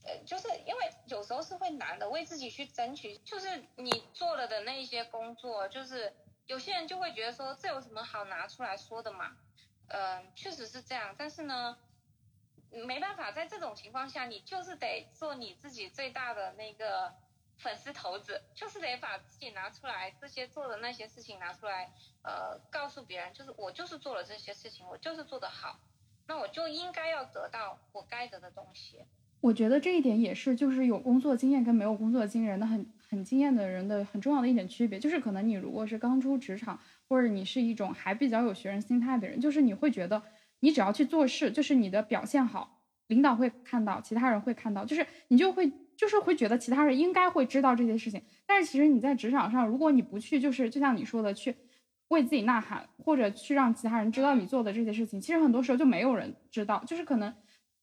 [0.09, 3.19] 呃，就是因为有时候是会难的，为自己去争取。
[3.25, 6.15] 就是你做了的那一些工作，就是
[6.47, 9.37] 有些人就会觉得说，这有什么好拿出来说的嘛？
[9.89, 11.17] 嗯，确实是这样。
[11.19, 11.77] 但是呢，
[12.85, 17.13] 没办法，在这种情况下，你就是得做你自己最大的那个
[17.57, 21.91] 粉丝头子，就是得把自己拿出来，这些做的那些事情拿出来，
[22.23, 25.79] 呃，告诉别人，就是我就是做了这些事情，我就是做得好，
[26.27, 28.99] 那我就应该要得到我该得的东西。
[29.41, 40.21] 我觉得这一点也是，就是有工作经验跟没有工作经验的很很经验的人的很重要的一点区别，就是可能你如果是刚出职场，或者你是一种还比较有学生心态的人，就是你会觉得
[40.61, 48.23] 你只要去做事，就是你的表现好，领导会看到，其他人会看到，就是你就会就是会觉得其他人应该会知道这些事情。
[48.47, 51.57] 但是其实你在职场上，如果你不去，就是就像你说的，去
[52.09, 57.35] 为自己呐喊，或者去让其他人知道你做的这些事情，其实很多时候就没有人知道，就是可能。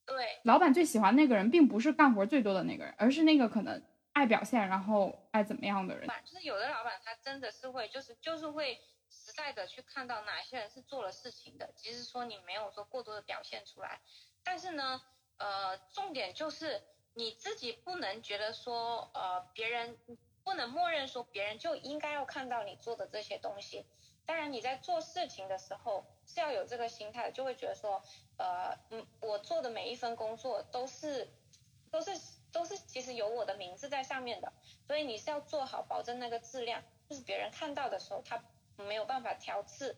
[0.05, 3.81] 对，老板最喜欢那个人，并不是干活最多的那个人，而是那个可能
[4.11, 6.05] 爱表现，然后爱怎么样的人。
[6.25, 8.77] 就是有的老板他真的是会，就是就是会
[9.33, 13.99] 实在的去看到哪些人是做了事情的，即使说你没有说过多的表现出来，
[14.43, 15.01] 但是呢，
[15.37, 16.83] 呃，重点就是
[17.15, 19.97] 你自己不能觉得说，呃，别人
[20.43, 23.87] 不能默认说别人就应该要看到你做的这些东西。
[24.27, 28.03] 当然，你在做事情的时候是要有这个心态，就会觉得说，
[28.37, 31.27] 呃，嗯，我做的每一份工作都是，
[31.89, 32.11] 都是，
[32.51, 34.53] 都是其实有我的名字在上面的，
[34.85, 38.37] 所以你是要做好，保证那个质量，就是别人看到的时候他
[38.77, 39.95] 没有办法挑刺，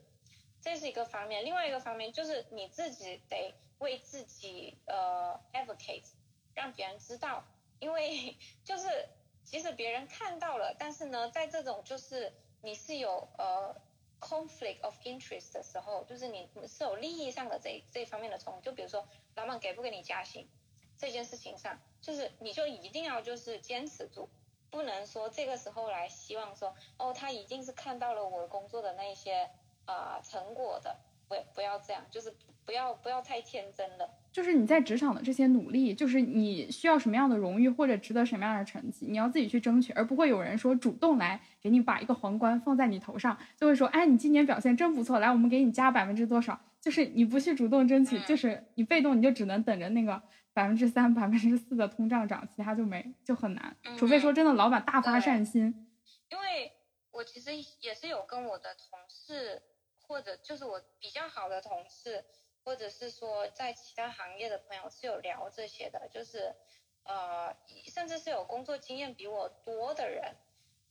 [0.61, 1.45] 这是一个方面。
[1.45, 6.05] 另外一个方面就是你自己得为自己呃 advocate，
[6.53, 7.45] 让别人知道，
[7.79, 9.09] 因为 就是
[9.43, 13.75] 即使别人看到了，但是呢，在这种就是你是有呃。
[14.17, 20.49] conflict of interest 的时候，就是你是有利益上的这这方面的冲突，就比如说老板给不给你加薪
[20.97, 24.29] 这件事情上，就是你就一定要就是坚持住，
[24.69, 29.49] 不能说这个时候来希望说哦他一定是看到了我工作的那些
[29.86, 30.95] 啊成果的，
[31.28, 32.34] 不不要这样，就是
[32.65, 34.10] 不要不要太天真了。
[34.32, 46.60] 就是你在职场的这些努力，就是你需要什么样的荣誉或者值得什么样的成绩，你要自己去争取，而不会有人说主动来给你把一个皇冠放在你头上，就会说，哎，你今年表现真不错，来，我们给你加百分之多少？
[46.82, 50.21] 就是你不去主动争取，就是你被动，你就只能等着那个
[50.56, 55.88] 百分之三、百分之四的通胀涨，其他就没就很难，除非说真的老板大发善心。
[56.30, 56.72] 因为
[57.12, 59.62] 我其实也是有跟我的同事，
[60.02, 62.26] 或者就是我比较好的同事。
[62.68, 66.56] 或者是说，在其他行业的朋友是有聊这些的，就是，
[67.04, 67.56] 呃，
[67.94, 70.36] 甚至是有工作经验比我多的人，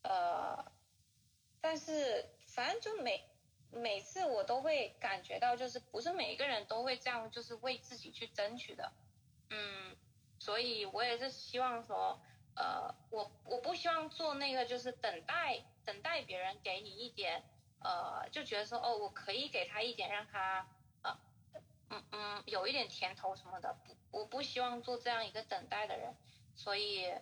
[0.03, 0.71] 呃，
[1.61, 3.29] 但是反正就每
[3.73, 8.93] 每次我都会感觉到，就是不是每一个人都会这样，就是为自己去争取的，
[9.55, 9.97] 嗯，
[10.39, 12.21] 所以我也是希望说，
[12.57, 17.43] 呃，我我不希望做那个就是等待等待别人给你一点，
[17.81, 20.67] 呃，就觉得说哦，我可以给他一点，让他。
[21.91, 26.17] 嗯嗯，有一点甜头什么的，不，我不希望做这样一个等待的人，
[26.57, 27.13] 所以，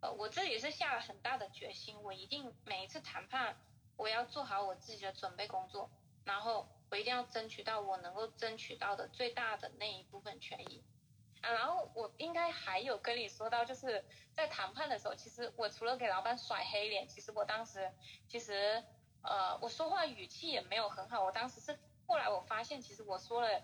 [0.00, 3.56] 呃，我自己是下了很大的决心，我一定每一次谈判，
[3.96, 5.90] 我要做好我自己的准备工作，
[6.24, 10.84] 然后我一定要争取到我能够争取到的最大的那一部分权益，
[11.42, 17.92] 啊，然后我应该还有跟你说到，就是在谈判的时候，其实我除了给老板甩黑脸，其实我当时，
[18.26, 18.82] 其实，
[19.22, 23.62] 呃，我说话语气也没有很好，我当时是后来我发现，其实我说了。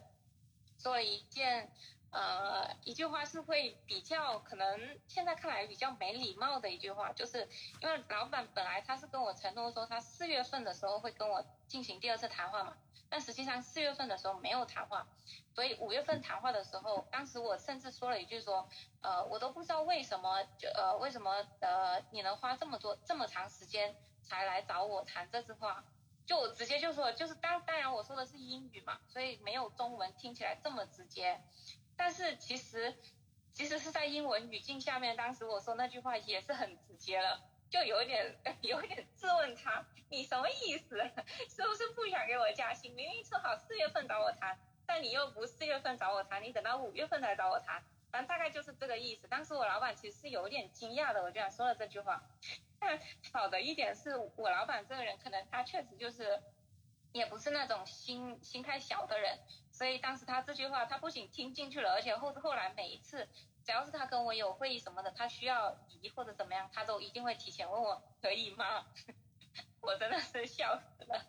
[0.80, 1.72] 做了一件，
[2.12, 7.48] 呃，一句话是会比较可能现在看来比较没礼貌的一句话，就是
[7.80, 12.76] 因为老板本来他是跟我承诺说他四月份的时候会跟我进行第二次谈话嘛，
[13.10, 15.06] 但实际上四月份的时候没有谈话，
[15.54, 18.68] 所以五月份谈话的时候，当时我甚至说了一句说，
[19.00, 25.84] 呃，我都不知道为什么就呃为什么呃你能花这么多这么长时间才来找我谈这句话。
[26.26, 31.40] 就我直接就说，就是当当然我说的是英语嘛，所以没有中文听起来这么直接。
[31.96, 32.94] 但是其实，
[33.54, 40.96] 其实是在英文语境下面，当时我说那句话也是很直接了，就有点 有点质问他，你什么意思？
[41.48, 42.94] 是不是不想给我加薪？
[42.94, 49.28] 明明说好四月份找我谈，但你又不四月份找我谈，你等到五月份才找我谈，反正大概就是这个意思。
[49.28, 52.22] 当时我老板其实是有点惊讶的，我居然说了这句话。
[52.80, 52.98] 但
[53.32, 56.40] 好的一点是我老板这个人，可能他确实就是，
[57.12, 59.38] 也不是那种心心太小的人，
[59.72, 63.28] 所以当时他这句话，他不仅听进去了，而且后后来每一次，
[63.68, 68.86] 只要是他跟我有会议什么的，他需要移或者怎么样，他都一定会提前问我可以吗？
[69.82, 71.20] 我真的是笑死了。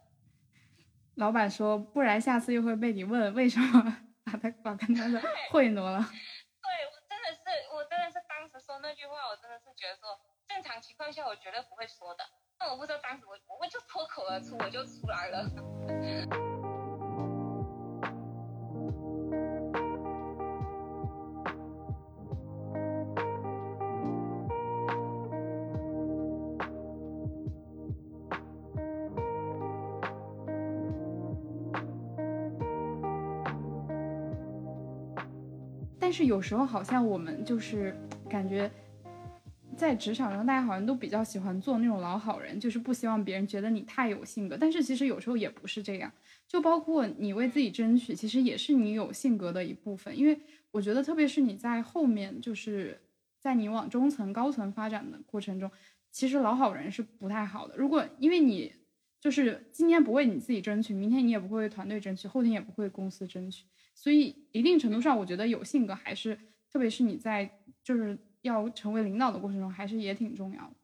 [1.16, 3.84] 老板说，不然下次又会被你问为什么
[4.24, 5.22] 把他把跟他的
[5.52, 6.00] 会挪了。
[6.64, 10.18] 对我真的是，我真的是当时说那句话，我真的是觉得说。
[10.48, 12.24] 正常情况下，我绝对不会说的。
[12.58, 16.49] 但我不知道当时我，我就脱口而出，我就出来了。
[36.10, 37.96] 但是有时候好像我们就是
[38.28, 38.68] 感觉，
[39.78, 44.58] 在职场上大家好像都比较喜欢做那种老好人，就是不希望别人觉得你太有性格。
[44.60, 46.12] 但是其实有时候也不是这样，
[46.48, 50.18] 就包括你为自己争取，其实也是你有性格的一部分。
[50.18, 50.36] 因为
[50.72, 53.00] 我觉得，特别是你在后面，就是
[53.38, 55.70] 在你往中层、高层发展的过程中，
[56.10, 57.78] 其实老好人是不太好的。
[57.78, 58.74] 如果因为你
[59.22, 63.66] 就是今天不为你自己争取，明天你也不会为团队争取，后天也不会为公司争取。
[64.02, 66.34] 所以，一定程度上，我觉得有性格还是，
[66.72, 70.76] 特别是你在就是要成为领导的过程中，还是也挺重要的。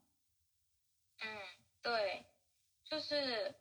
[1.22, 1.26] 嗯，
[1.80, 2.26] 对，
[2.84, 3.54] 就是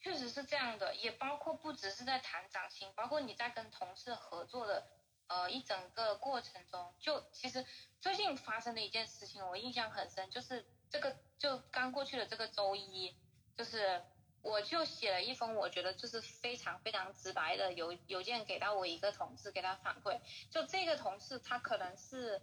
[0.00, 4.88] 确实是这样的，也包括不只是在谈涨薪，包括你在跟同事合作的
[5.28, 7.64] 呃一整个过程中，就其实
[8.00, 13.14] 最近发生的一件事情，我印象很深，就是这个就刚过去的这个周一，
[13.56, 14.02] 就是。
[14.42, 20.20] 我就写了一封我觉得就是非常非常直白的邮邮件给到我一个同事，给他反馈。
[20.50, 22.40] 就这个同事他可能是，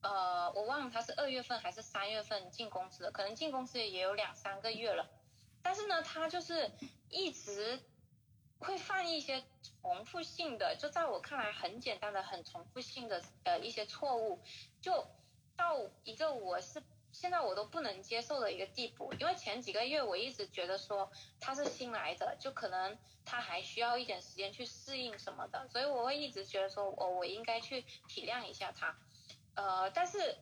[0.00, 5.10] 呃，我忘了他是二月份还是三月份进公司的，可能进公司也有两三个月了。
[5.62, 6.70] 但是呢，他就是
[7.08, 7.80] 一直
[8.58, 9.42] 会犯一些
[9.80, 14.40] 重复性的，就在我看来很简单的、很重复性的呃一些错误，
[14.80, 15.06] 就
[15.56, 16.82] 到一个我是。
[17.12, 28.96] 现在我都不能接受的一个地步，因为前几个月我一直觉得说他是新来的，就可能他还需要一点时间去适应什么的，所以我会一直觉得说我我应该去体谅一下他，
[29.54, 30.38] 呃，但是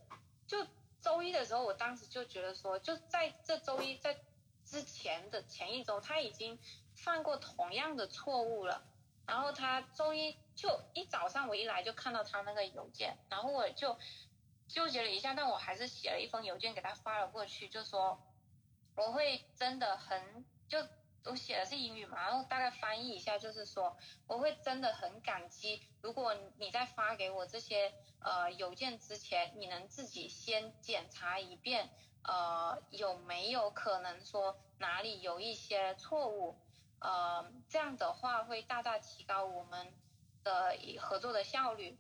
[0.47, 0.64] 就
[1.03, 4.16] 周一的时候，我当时就觉得说，就在这周一在
[4.64, 6.59] 之前的前一周，他已经
[6.95, 8.85] 犯过同样的错误了，
[9.27, 13.99] 然后他周一就一早上我一来就看到他那个邮件，然后我就。
[14.73, 18.21] 纠结了一下，但我还是写了一封邮件给他发了过去，就说
[18.97, 20.79] 我会真的很就
[21.25, 23.97] 我写的是英语嘛，然后大概翻译一下，就是说
[24.27, 31.91] 我会真的很感激，如果你在发给我这些呃邮件之前，你能自己先检查一遍，
[32.23, 36.59] 呃有没有可能说哪里有一些错误，
[37.01, 39.93] 呃这样的话会大大提高我们
[40.43, 41.99] 的合作的效率。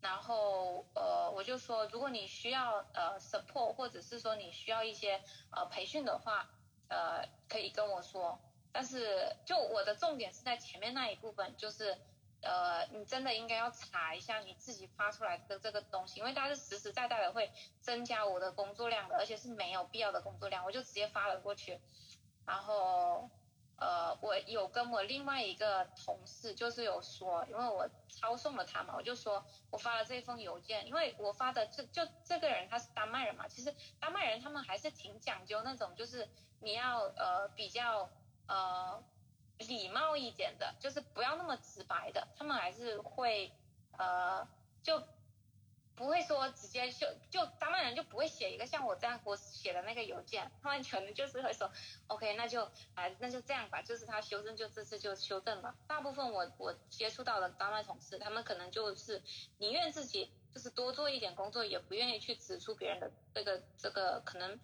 [0.00, 5.20] 然后呃，我就说，如果你需要呃 support，或者是说你需要一些
[5.50, 6.48] 呃培训的话，
[6.88, 8.38] 呃，可以跟我说。
[8.70, 11.98] 但是就我的重点是在前面那一部分，就是
[12.42, 21.80] 呃，你真的应该要查一下你自己发出来的这个东西，因为它是实实在在的会增加我的工作量的，而且是没有必要的工作量，我就直接发了过去。
[22.46, 23.28] 然后。
[23.78, 36.28] 呃，我有跟我另外一个同事，就是有说，因为我抄送了他嘛，我就说我发了这封邮件，因为我发的就就这个人他是丹麦人嘛，其实丹麦人他们还是挺讲究那种，就是
[36.60, 38.10] 你要呃比较
[38.46, 39.02] 呃
[39.58, 43.52] 礼貌一点的，就是不要那么直白的，他们还是会
[43.96, 44.46] 呃
[44.82, 45.02] 就。
[45.98, 51.70] 不会说直接就就当然人就不会写一个像我这样我写的那个邮件，他们可能就是会说
[52.06, 52.62] ，OK，那就
[52.94, 55.74] 啊那就这样吧，就是他修正就这次就修正了。
[55.88, 59.20] 大部分我我接触到的丹麦同事，他们可能就是
[59.58, 64.60] 宁愿自己就是多做一点工作，也不愿意去指出别人的这个这个可能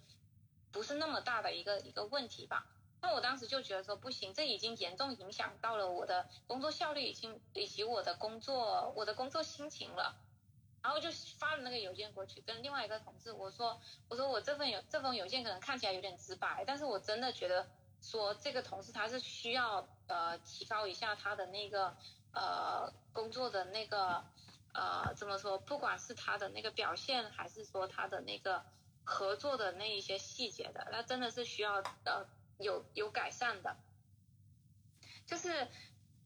[0.71, 2.67] 不是那么大的一个一个问题吧。
[3.03, 10.17] 那我当时就觉得说不行，这已经严重影响到了我的工作效率，已经以及我的工作我的工作心情了。
[10.85, 13.81] 然后就发了那个邮件过去，跟另外一个同事我说，
[14.11, 17.67] 我说我这份邮这封邮件可能看起来有点直白，但是我真的觉得
[18.03, 21.97] 说这个同事他是需要呃提高一下他的那个
[22.35, 24.23] 呃工作的那个
[24.75, 28.63] 呃怎么说，不管是他的那个表现，还是说他的那个
[29.05, 32.27] 合作的那一些细节的，那真的是需要呃
[32.59, 33.75] 有有改善的，
[35.27, 35.67] 就是。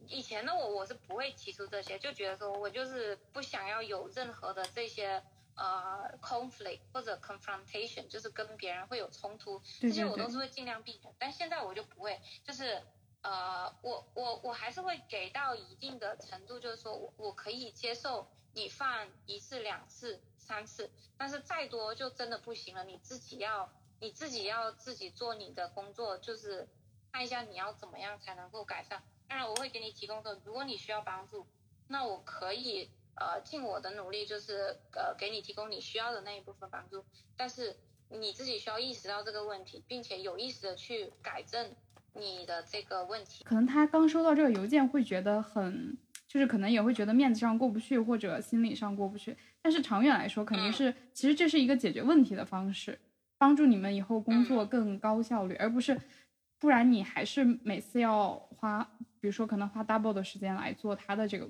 [0.07, 5.23] 以前的我我是不会提出这些，就觉得说我就是不想要有任何的这些
[5.55, 11.15] 呃 conflict 或者 confrontation，就是跟别人会有冲突，这些我都是会尽量避免。
[11.19, 12.83] 但现在我就不会，就是
[13.23, 23.71] 呃我我我还是会给到一定的程度，就是说我我可以接受你犯一次两次三次，但是再多就真的不行了，你自己要
[24.01, 26.69] 你自己要自己做你的工作，就是
[27.13, 29.03] 看一下你要怎么样才能够改善。
[29.29, 30.41] 当然，我会给你提供的。
[30.45, 31.47] 如果你需要帮助，
[31.89, 37.05] 那我可以呃尽我的努力，就是呃给你提供你需要的那一部分帮助。
[37.37, 37.77] 但是
[38.09, 41.71] 你自己需要意识到这个问题，并且有意识的去改正
[42.15, 43.45] 你的这个问题。
[43.45, 49.37] 可能他刚收到这个邮件会觉得很，就是可能也会觉得面子上过不去，或者心理上过不去。
[49.61, 52.99] 但是长远来说，肯定是其实这是一个解决问题的方式，
[53.37, 56.01] 帮助你们以后工作更高效率，而不是
[56.59, 58.91] 不然你还是每次要花。
[59.21, 61.49] 比如说，可能花 double 的时间来做他的这个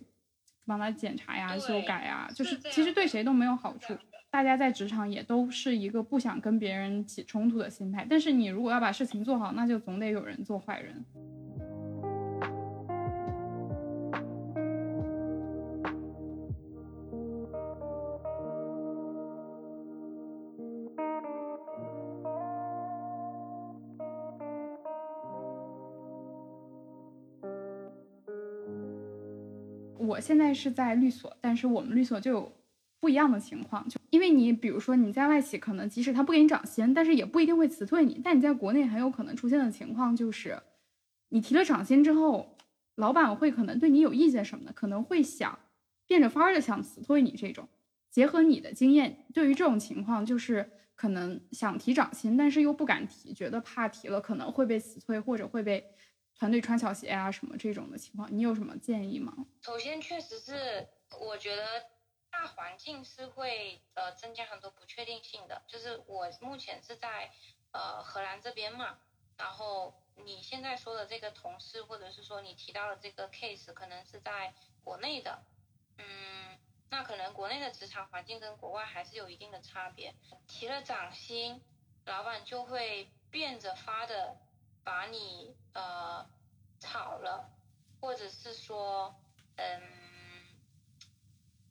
[0.66, 3.96] 帮他检查呀、修改呀，就是其实对谁都没有好处。
[4.30, 11.02] 大家在职场也都是一个不想跟别人起冲突的心态，但是你如果要把事情做好，那就总得有人做坏人。
[30.20, 32.52] 现在是在律所，但是我们律所就有
[33.00, 38.20] 不一样的情况，就因为你比如说你在外企，可能即使他不给你涨薪，但是也不一定会辞退你。
[38.22, 40.58] 但你在国内很有可能出现的情况就是，
[41.28, 42.56] 你提了涨薪之后，
[42.96, 45.58] 老板会可能对你有意见什么的，可能会想
[46.06, 47.68] 变着法儿的想辞退你这种。
[48.10, 55.84] 结合你的经验，对于这种情况，就是可能想提涨薪，但是又不敢提，觉得怕提了可能会被辞退，或者会被
[56.39, 59.34] 团队穿小鞋啊什么这种的情况，你有什么建议吗？
[59.62, 61.91] 首先，确实是我觉得
[62.30, 65.62] 大环境是会呃增加很多不确定性的。
[65.66, 67.32] 就是我目前是在
[67.72, 68.99] 呃荷兰这边嘛，
[69.36, 75.43] 然后你现在说的这个同事，或者是说你提到的这个 case，可能是在国内的，
[75.97, 76.07] 嗯，
[76.89, 80.14] 那可能国内的职场环境跟国外还是有一定的差别。
[80.47, 81.61] 提了涨薪，
[82.05, 84.36] 老板就会变着法的
[84.89, 86.26] 把你呃
[86.80, 87.51] 炒了。
[88.01, 89.12] 或者是说，
[89.57, 89.82] 嗯，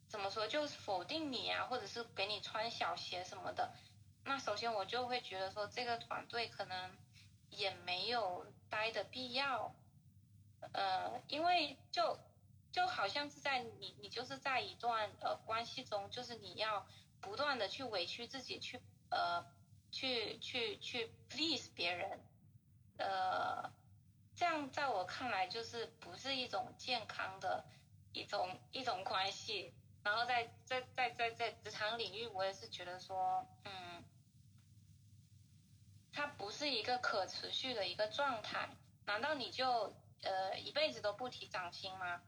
[0.09, 3.73] 怎么说，就是否定你啊，或者是给你穿小鞋什么的。
[4.25, 6.97] 那首先我就会觉得说，这个团队可能
[7.49, 9.73] 也没有待的必要，
[10.73, 12.19] 呃，因为就
[12.73, 16.85] 就好像是在你你就是在一段呃关系中，就是你要
[17.21, 19.45] 不断的去委屈自己，去呃
[19.93, 22.19] 去去去 please 别人，
[22.97, 23.71] 呃。
[24.39, 27.65] 这样在我看来就是不是一种健康的
[28.13, 29.73] 一种一种关系。
[30.03, 34.03] 然后在在在在在职场领域，我也是觉得说，嗯，
[36.13, 38.69] 它不是一个可持续的一个状态。
[39.07, 42.21] 难道你就呃一辈子都不提涨薪吗？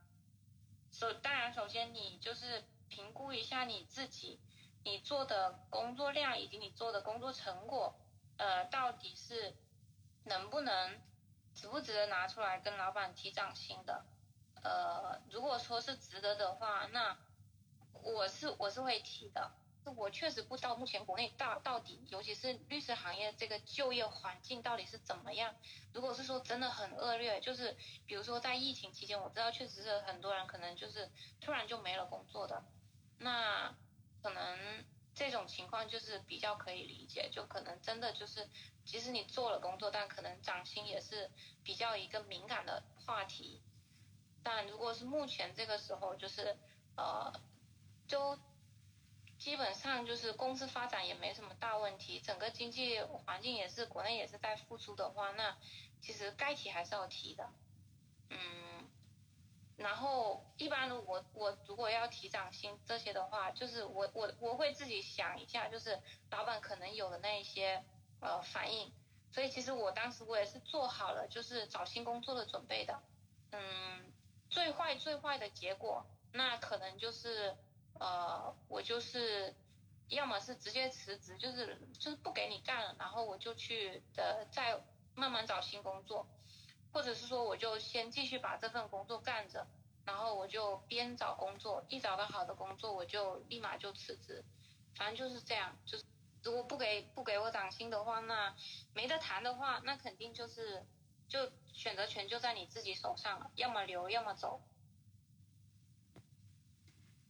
[0.90, 4.40] 首当然，首先你就是评估一下你自己，
[4.82, 7.94] 你做的工作量以及你做的工作成果，
[8.36, 9.54] 呃，到底是
[10.24, 11.00] 能不能
[11.54, 14.04] 值不值得拿出来跟老板提涨薪的？
[14.62, 17.16] 呃，如果说是值得的话，那
[18.02, 19.52] 我是我是会提的。
[19.96, 25.54] 我确实不知道目前国内到到底，尤其是律师行业这个就业环境到底是怎么样。
[25.94, 31.10] 如果是说真的很恶劣，就是比如说在疫情期间，我知道确实是很多人可能就是
[31.40, 32.62] 突然就没了工作的，
[33.18, 33.74] 那
[34.22, 34.84] 可能
[35.20, 38.48] 这种情况就是比较可以理解，就可能真的就是。
[38.82, 41.30] 即使你做了工作，但可能涨薪也是
[41.62, 43.60] 比较一个敏感的话题。
[44.42, 46.56] 但如果是目前这个时候，就是
[46.96, 47.30] 呃，
[48.08, 48.38] 就
[49.38, 55.56] 基本上就是公司发展也没什么大问题，整个经济环境也是国内也是在复苏的话，那
[56.00, 57.52] 其实该提还是要提的。
[58.30, 58.38] 嗯，
[59.80, 65.98] 然后一般我我如果要提涨薪这些的话，就是我我我会自己想一下，就是
[66.30, 67.82] 老板可能有的那一些。
[68.22, 68.92] 呃，反应，
[69.32, 73.00] 所以其实我当时我也是做好了就是找新工作的准备的，
[73.52, 74.12] 嗯，
[74.50, 77.56] 最坏最坏的结果，那可能就是
[77.98, 79.54] 呃，我就是
[80.08, 84.78] 要么是直接辞职，就是就是不给你干了，然后我就去的再
[85.14, 86.26] 慢慢找新工作，
[86.92, 89.66] 或者是说我就先继续把这份工作干着，
[90.04, 94.44] 然后我就边找工作，一找到好的工作我就立马就辞职，
[94.96, 96.04] 反正就是这样，就是。
[96.42, 98.54] 如果不给不给我涨薪的话，那
[98.94, 100.86] 没得谈的话，那肯定就是
[101.28, 104.62] 就选择权就在你自己手上了，要么留，要么走。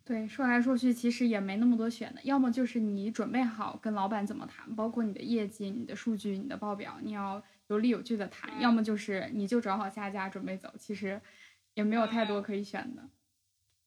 [0.04, 11.20] 对，说来说去，其实也没那么多选的，要么就是你准备好跟老板怎么谈，包括你的业绩、你的数据、你的报表，你要有理有据的谈；要么就是你就找好下家准备走，其实
[11.72, 13.08] 也没有太多可以选的。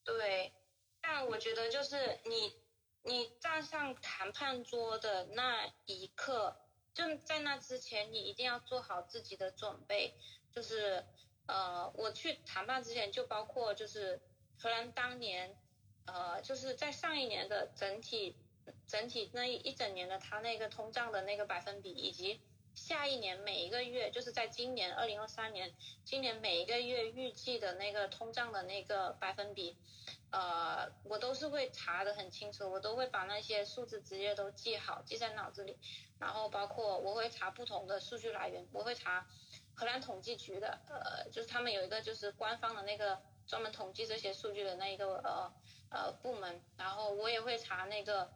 [0.03, 0.51] 对，
[0.99, 2.63] 但我觉得就是你。
[3.05, 6.55] 你站上谈判桌的那一刻，
[6.93, 10.15] 就在那之前，你一定要做好自己的准备。
[10.53, 11.03] 就是，
[11.45, 14.21] 呃，我去谈判之前，就包括就是
[14.57, 15.53] 荷兰当年，
[16.05, 18.37] 呃，就是在上一年的整体
[18.87, 22.39] 整体那一整年的它那个通胀的那个百分比，以及
[22.73, 29.77] 下一年每一个月，就是在今年二零二三年，今年每一个月预计的那个通胀的那个百分比。
[30.31, 35.77] 呃，我都是会查的很清楚，我都会把那些数字直接都记好，记在脑子里。
[36.19, 39.27] 然后包括我会查不同的数据来源，我会查
[39.75, 45.53] 荷兰统计局的，呃，就是他们有一个就是官方的那个专门统计这些数据的那一个呃
[45.91, 48.31] 呃部门，然后我也会查那个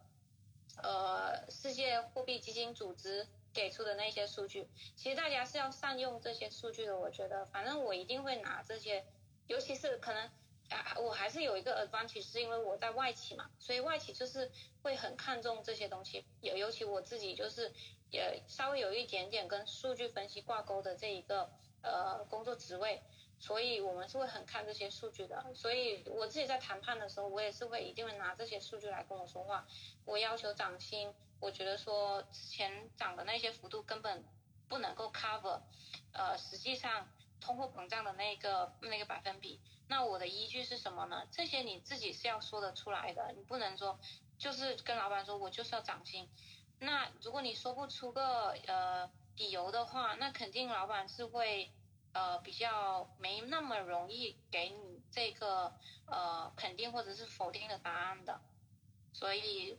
[0.82, 4.68] 呃世界货币基金组织给出的那些数据。
[4.96, 9.04] 其实大家是要善用这些数据的，我觉得，反正我一定会拿这些，
[9.46, 10.30] 尤其是可能。
[10.68, 14.52] 啊，我还是有一个 advantage，是因为我在外企嘛，所以外企就是
[14.82, 17.72] 会很看重这些东西，尤尤其我自己就是
[18.10, 21.50] 也稍微有一点点跟数据分析挂钩的这一个
[21.80, 23.02] 呃工作职位，
[23.40, 29.66] 所以我们是会很看这些数据的，所以我自己在谈判的时候，我也是会一定会拿这些数据来跟我说话，
[30.04, 34.24] 我要求涨薪，我觉得说之前涨的那些幅度根本
[34.68, 35.60] 不能够 cover，
[36.12, 37.08] 呃，实际上
[37.40, 39.60] 通货膨胀的那个那个百分比。
[39.86, 41.26] 那我的依据是什么呢？
[41.30, 43.98] 这些你自己是要说得出来的，你不能说
[44.36, 46.28] 就是跟老板说我就是要涨薪。
[46.80, 51.72] 那如果你说不出个呃理由的话，那肯定老板是会
[52.18, 55.72] 呃比较没那么容易给你这个
[56.06, 58.40] 呃肯定或者是否定的答案的。
[59.12, 59.78] 所以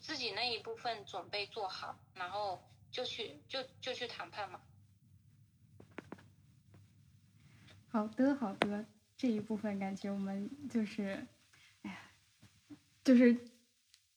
[0.00, 2.60] 自己那一部分准备做好，然后
[2.90, 4.60] 就去就就去谈判嘛。
[7.92, 8.84] 好的，好的。
[9.16, 11.26] 这一部分感觉我们就是，
[11.82, 11.98] 哎呀，
[13.04, 13.38] 就是，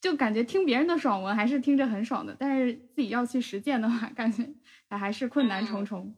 [0.00, 4.48] 就感觉听别人的爽文还是听着很爽的，但是自己要去实践的话，感觉
[4.88, 6.14] 还是困难重重。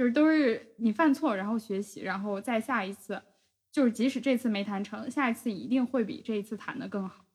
[0.00, 3.22] 就是都是你犯错，然后学习，然后再下一次，
[3.70, 7.26] 就是即使这次没谈成，下一次一定会比这一次谈的更好。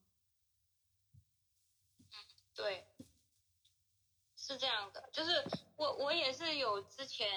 [2.55, 2.87] 对，
[4.35, 5.45] 是这样的，就是
[5.75, 7.27] 我我也是有之前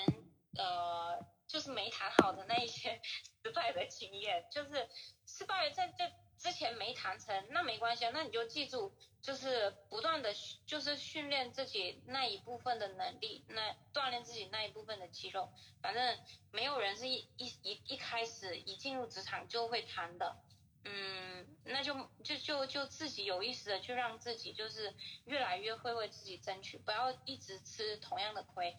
[0.57, 1.23] 呃。
[1.47, 3.01] 就是没谈好的那一些
[3.43, 4.87] 失败的经验，就是
[5.25, 6.05] 失败在这
[6.39, 10.33] 之前没谈成，那没关系啊，那你就记住，就是不断的
[10.67, 15.51] 就是训练自己那一部分的能力，那锻炼自己那一部分的肌肉。
[15.83, 16.19] 反正
[16.53, 20.37] 没有人是一一一一开始一进入职场就会谈的，
[20.85, 28.77] 嗯，那就就就就自己有意识的去让自己就是越来越会为自己争取，不要一直吃同样的亏。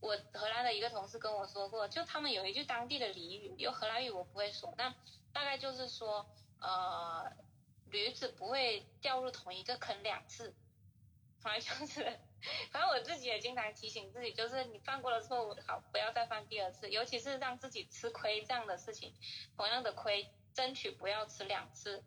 [0.00, 4.94] 我荷兰的一个同事跟我说过，就他们有一句当地的俚语，有荷兰语我不会说，但
[5.32, 6.24] 大概就是说，
[6.60, 7.32] 呃，
[7.90, 10.54] 驴子不会掉入同一个坑两次，
[11.40, 12.02] 反正就是，
[12.70, 19.14] 反正我自己也经常提醒自己，就是你犯过了错误，好，不要再犯第二次，尤其是让自己吃亏这样的事情，
[19.56, 22.04] 同样的亏，争取不要吃两次。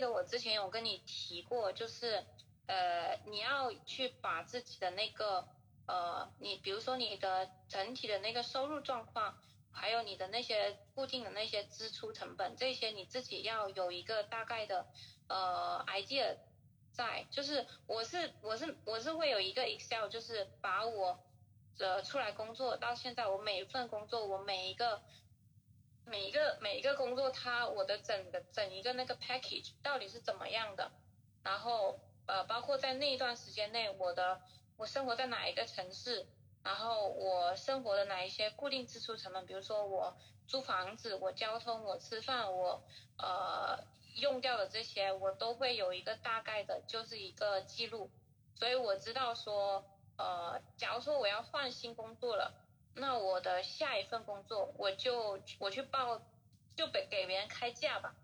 [0.00, 2.24] 记得我之前有跟你提过，就是
[2.66, 5.46] 呃你要去把自己的那个
[5.86, 9.36] 呃你比如说你的整体的那个收入状况，
[9.70, 14.86] 还有你的那些固定的那些支出成本，这些你自己要有一个大概的
[15.28, 16.38] 呃 idea
[16.92, 21.20] 在，就是我是我是我是会有一个 Excel，就是把我
[21.78, 25.02] 呃出来工作到现在，我每一份工作我每一个。
[26.10, 30.90] 每一个每一个工作，它我的整个整一个那个 package 到底是怎么样的？
[31.44, 34.40] 然后呃，包括在那一段时间内，我的
[34.76, 36.26] 我生活在哪一个城市，
[36.64, 40.16] 然后我生活的哪一些固定支出成本，比如说我
[40.48, 42.82] 租房子、我交通、我吃饭、我
[43.16, 43.78] 呃
[44.16, 48.10] 用掉的这些，我都会有一个大概的，就是一个记录。
[48.56, 49.84] 所以我知道说，
[50.18, 52.52] 呃，假如说我要换新工作了。
[52.94, 56.20] 那我的下一份工作，我就我去报，
[56.76, 58.14] 就给给别人开价吧，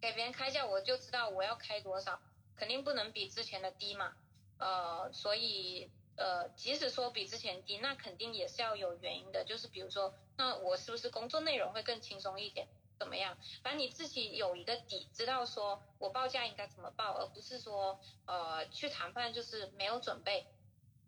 [0.00, 2.20] 给别人开价，我就知道我要开多少，
[2.56, 4.14] 肯定不能比之前的低嘛，
[4.58, 12.68] 呃，所以呃，即使说比之前低，那肯定也是要有原因的，就是比如说，那我是不是工作内容会更轻松一点，
[12.98, 13.36] 怎么样？
[13.62, 20.46] 反正你自己有一个底，知道说我报价应该怎么报，而不是说呃去谈判就是没有准备。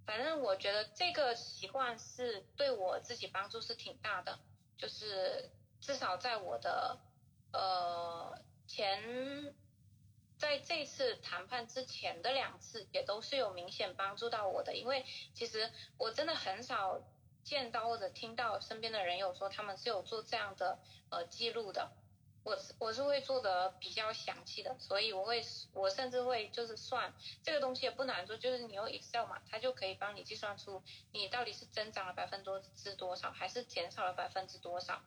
[0.07, 4.39] 反正我觉得这个习惯是对我自己帮助是挺大的，
[4.77, 5.51] 就是
[5.81, 6.99] 至少在我的
[7.53, 9.55] 呃前，
[10.37, 17.01] 在这次谈判之前的两次也都是有明显帮助到我的，因为其实我真的很少
[17.43, 20.79] 见到或者听到身边的人有说他们是有做这样的
[21.11, 21.93] 呃记录的。
[22.45, 25.43] 我我是会做的比较详细的，所以我会
[25.73, 30.83] 我甚至会就是算这个东西也不难做，就是你用 Excel 嘛，它就可以帮你计算出
[31.13, 32.45] 你到底是增长了百分
[32.77, 35.03] 之多少，还是减少了百分之多少。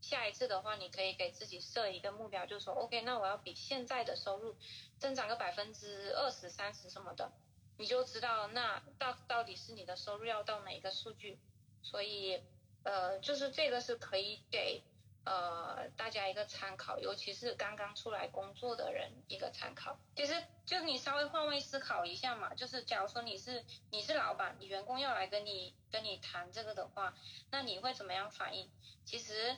[0.00, 4.56] 下一次的话，你可以给自己设一个目标，就说，OK，那我要比现在的收入
[4.98, 7.30] 增长个百分之二十、三十什么的，
[7.76, 11.38] 你就知道那到到底是你的收入要到哪个数据。
[11.82, 12.42] 所以，
[12.82, 14.82] 呃，就是这个是可以给
[15.24, 19.98] 呃大家一个参考，尤其是刚刚出来工作的人一个参考。
[20.16, 20.34] 其实
[20.66, 27.14] 就是你稍微换位思考一下嘛，就是假如说你是你是老板，你员工要来跟你跟你谈这个的话，
[27.50, 28.70] 那你会怎么样反应？
[29.04, 29.56] 其实。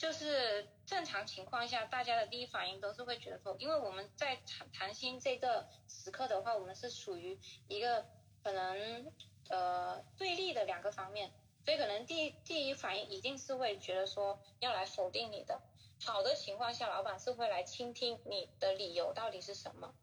[0.00, 7.38] 就是正常情况下，大家的第一反应都是会觉得说，因为我们在谈谈心这个时刻的话，我们是属于
[7.68, 8.06] 一个
[8.42, 9.12] 可能
[9.50, 11.30] 呃对立的两个方面，
[11.64, 15.60] 所以可能第第一反应一定是会觉得说要来否定你的。
[16.04, 19.94] 好的情况下，老板是会来倾听你的理由到底是什么，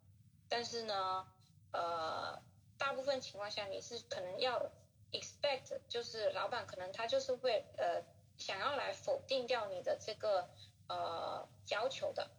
[0.50, 1.28] 但是呢，
[1.72, 2.42] 呃，
[2.78, 4.72] 大部分情况下你是可能要
[5.12, 8.04] expect，就是老板可能他就是会呃。
[8.40, 10.48] 想要来否定掉你的这个
[10.88, 12.30] 呃要求的，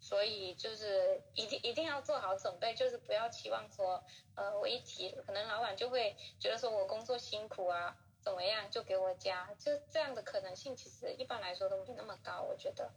[0.00, 4.02] 所以就是一定一定要做好准备，就是不要期望说
[4.36, 12.90] 呃我一提，可能老板就会觉得说我工作辛苦啊怎么样就给我加，就这样的可能性其实一般来说都没那么高，我觉得，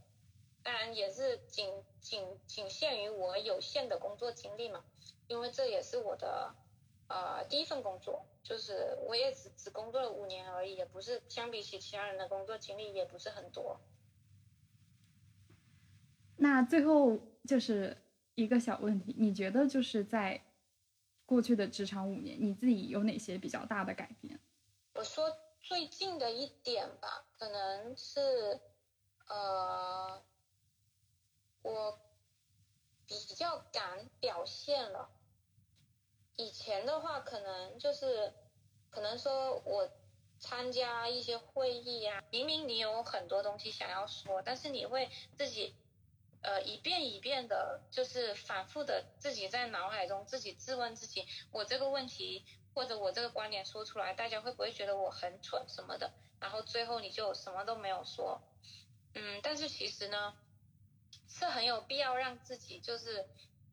[0.63, 1.67] 当然也是仅
[1.99, 4.86] 仅仅限于我有限的工作经历嘛，
[5.28, 6.55] 因为这也是我的
[7.09, 8.26] 呃第一份工作。
[8.45, 13.82] 就是我也只只工作了五年而已，也不是相比起其他人的工作经历也不是很多。
[16.36, 17.17] 那最后
[17.47, 17.97] 就是
[18.36, 20.39] 一个小问题，你觉得就是在
[21.26, 24.39] 过去的职场五年，你自己有哪些比较大的改变？
[24.96, 28.62] 我说最近的一点吧，可能是
[29.28, 30.24] 呃，
[31.62, 32.00] 我
[33.06, 35.10] 比较敢表现了。
[36.38, 38.34] 以前的话，可能就是，
[38.89, 39.91] 可能说我
[40.39, 45.76] 参加一些会议呀，明明你有很多东西想要说，但是你会自己，
[46.41, 56.13] 呃，一遍一遍的，就是反复的自己在脑海中自己质问自己，我这个问题或者我这个观点说出来，大家会不会觉得我很蠢什么的？
[56.39, 58.43] 然后最后你就什么都没有说，
[59.15, 60.36] 嗯，但是其实呢，
[61.28, 63.26] 是很有必要让自己就是。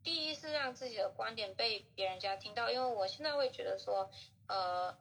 [0.03, 4.11] 第一是让自己的观点被别人家听到，因为我现在会觉得说，
[4.49, 4.97] 呃，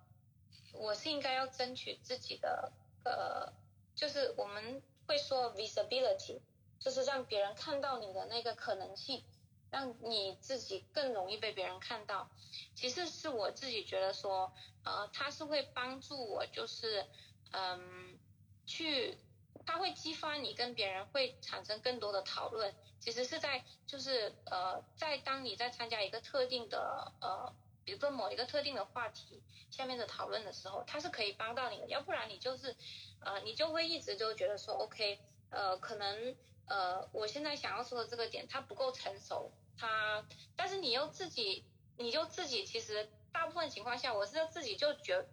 [0.75, 2.71] 我是应该要争取自己的，
[3.05, 3.53] 呃，
[3.97, 6.41] 就是我们会说 visibility，
[6.79, 9.25] 就是让别人看到你的那个可能性，
[9.73, 12.31] 让你自己更容易被别人看到。
[12.75, 14.53] 其实是我自己觉得说，
[14.85, 17.07] 呃，它是会帮助我，就是，
[17.53, 18.19] 嗯，
[18.67, 19.17] 去，
[19.65, 22.75] 它会激发你跟别人会产生更多的讨论。
[23.01, 27.53] 其实是在，就是呃，在当你在参加一个特定的呃，
[27.85, 31.89] 比如说某一个特定的话题下面的讨论的时候，它是可以帮到你的。
[31.89, 32.77] 要不然你就是，
[33.21, 35.19] 呃，你就会一直就觉得说，OK，
[35.51, 41.65] 呃，可能呃，我现在想要说的这个点它不够成熟，他，但是你又自己，
[41.97, 45.27] 你就自己其实大部分情况下，我是自己就觉，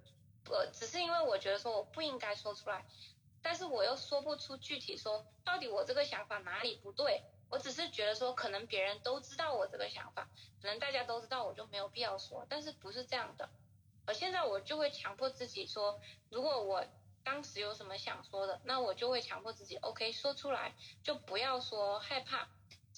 [0.49, 2.85] 呃，只是因为我觉得说我不应该说出来，
[3.41, 7.23] 但是我又说不出具体说到底我这个想法哪里不对。
[7.51, 10.29] 我只是觉得说，可能别人都知道我这个想法，
[10.61, 12.45] 可能大家都知道，我就没有必要说。
[12.47, 13.49] 但是不是这样的？
[14.05, 16.85] 而现在我就会强迫自己说，如果我
[17.23, 22.47] 当时有什么想说的，那我就会强迫自己，OK，说出来，就不要说害怕。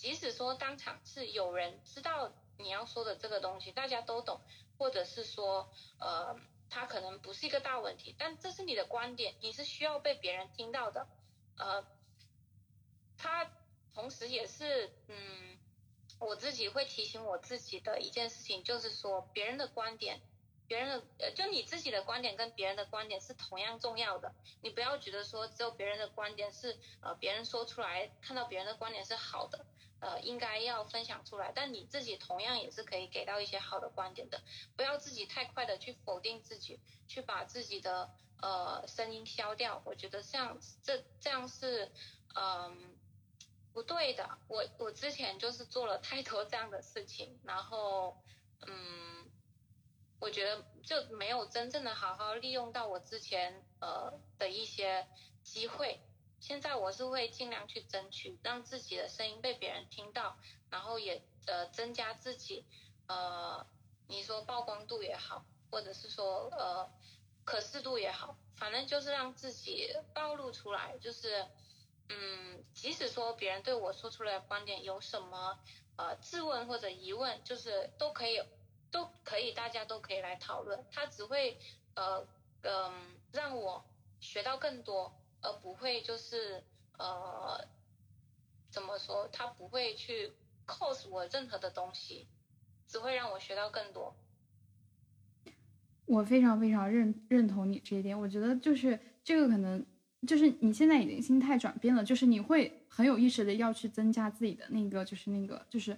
[0.02, 4.42] 即使说当场是有人知道你要说的这个东西，大家都懂，
[4.80, 6.36] 或者是说，呃，
[6.72, 11.08] 他可能不是一个大问题，但这是你的观点，你是需要被别人听到的，
[11.58, 11.86] 呃，
[13.16, 13.48] 他。
[13.94, 15.60] 同时，也是嗯，
[16.18, 20.22] 我自己会提醒我自己的一件事情，就是说别人的观点，
[20.66, 24.34] 别人的，就你自己的观点跟别人的观点是同样重要的。
[24.62, 29.66] 你不要觉得说只有别人的观点是呃，别人说出来看到别人的观点是好的，
[30.02, 31.54] 呃，应该要分享出来。
[31.56, 34.42] 但你自己同样也是可以给到一些好的观点的。
[34.76, 39.82] 不要自己太快的去否定自己，去把自己的呃声音消掉。
[39.86, 41.90] 我觉得这样这这样是
[42.36, 42.98] 嗯。
[43.74, 48.18] 不对的，我我之前就是做了太多这样的事情，然后，
[48.68, 49.32] 嗯，
[50.20, 55.08] 我觉得就没有真正的好好利用到我之前呃的一些
[55.42, 56.02] 机会。
[56.42, 60.38] 现在我是会尽量去争取，让自己的声音被别人听到，
[60.70, 62.66] 然后也呃增加自己
[63.08, 63.66] 呃
[64.08, 66.92] 你说曝光度也好，或者是说呃
[67.46, 71.48] 可视度也好，反正就是让自己暴露出来，就是。
[72.14, 75.58] 嗯，即使说别人对我说出来的观点有什么
[75.96, 78.44] 呃质问或者疑问，就是都可以，
[78.92, 80.86] 都可以，大家都可以来讨论。
[80.92, 81.58] 他只会
[81.96, 82.28] 呃
[82.64, 83.86] 嗯让我
[84.20, 86.64] 学到更多，而不会就是
[86.98, 87.68] 呃
[88.70, 90.32] 怎么说，他不会去
[90.66, 92.28] cos 我任何的东西，
[92.88, 94.16] 只会让我学到更多。
[96.06, 99.86] 我非常非常认认同你这一点，我觉得就是这个可能
[100.28, 105.98] 就是你现在已经心态转变了，就是你会很有意识的要去增加自己的那个就是那个就是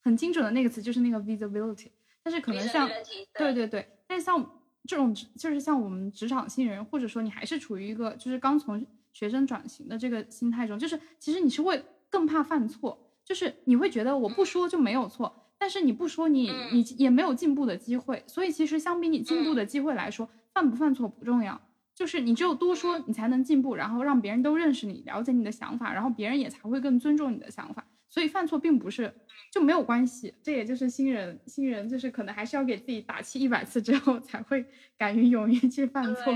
[0.00, 1.90] 很精准的那个词就是那个 visibility，
[2.22, 3.52] 但是可能像对。
[3.52, 15.44] 对对，但像这种就是像我们职场新人，或者说你还是处于一个就是刚从学生转型的这个心态中，就是其实你是会更怕犯错，就是你会觉得我不说就没有错。
[15.60, 21.60] 但是你不说，你你也没有进步的机会，所以其实相比你进步的机会来说，犯不犯错不重要，
[21.96, 27.84] 就是你只有多说，你才能进步，然后让别人都认识你，了解你的想法，然后别人也才会更尊重你的想法。
[28.08, 29.14] 所以犯错并不是
[29.52, 34.64] 就没有关系，这也就是新人，新人就是可能还是要给自己打气一百次之后才会
[34.96, 36.24] 敢于勇于去犯错。
[36.24, 36.34] 对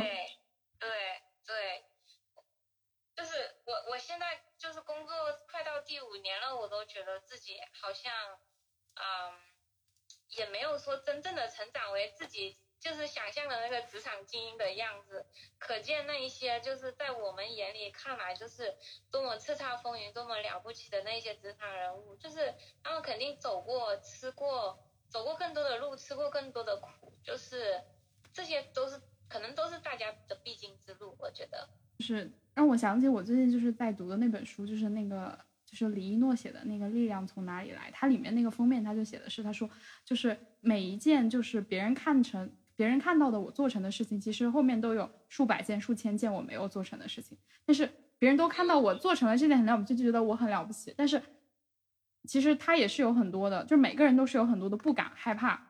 [0.79, 0.89] 对
[1.47, 1.85] 对，
[3.15, 5.15] 就是我我现在就是工作
[5.51, 8.13] 快到第五年了，我都觉得自己好像。
[8.95, 9.33] 嗯，
[10.37, 15.25] 也没有说真正的成长为自己就是想象的那个职场精英的样子，
[15.57, 18.75] 可见那一些就是在我们眼里看来就是
[19.09, 22.53] 多么叱咤风云、多么了不起的那些职场人物，就是
[22.83, 27.81] 他们肯定走过、吃过、走过更多的路，吃过更多的苦，就是
[28.33, 31.15] 这些都是可能都是大家的必经之路。
[31.21, 31.69] 我觉得，
[32.01, 35.39] 就是让我想起我最近就是在读的那本书，就是那个。
[35.65, 37.91] 就是李一诺写的那个力量从哪里来？
[37.95, 39.67] 它里面那个封面他就写的是，他说
[40.05, 47.37] 就是每一件就是别人看成别人看到的我做成的事情，其实后面都有数百件、数千件我没有做成的事情。
[47.65, 50.93] 但是别人都看到我做成了这件很了不起，就觉得我很了不起。
[50.97, 51.23] 但是
[52.25, 55.69] 其实他也是有很多的，就是每个人都是有很多的不敢、害怕。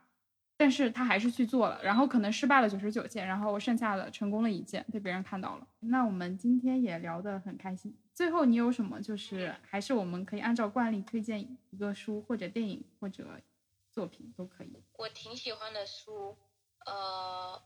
[0.55, 5.66] 但是他还是去做了，然后可能失败了九十九件，然后剩下的成功了一件，被别人看到了。
[5.80, 7.96] 那我们今天也聊得很开心。
[8.14, 13.26] 最后你有什么就是还是我们可以按照惯例推荐一个书或者电影或者
[13.90, 14.72] 作品都可以。
[14.98, 16.36] 我挺喜欢的书，
[16.87, 17.62] 呃，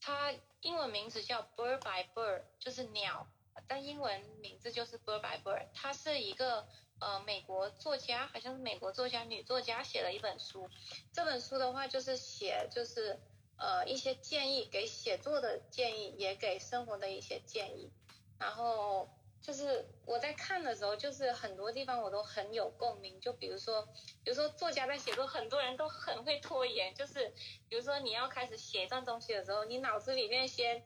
[0.00, 3.26] 它英文名字叫 Bird by Bird，就是鸟，
[3.66, 5.66] 但英文名字就是 Bird by Bird。
[5.74, 6.66] 它是一个。
[7.00, 10.68] 呃，美国作家好像是美国作家，女作家写了一本书。
[11.12, 13.20] 这本书的话，就是写就是
[13.56, 17.92] 呃一些建议，给写作的建议，也给生活的一些建议。
[18.40, 19.08] 然后
[19.48, 23.18] 就是我在看的时候，就是很多地方我都很有共鸣。
[23.18, 23.88] 就比如说，
[24.22, 26.94] 比如说作家在写作，很多人都很会拖延。
[26.94, 27.32] 就是
[27.66, 30.84] 比如说你要开始写一段东西的时候，你脑子里面先。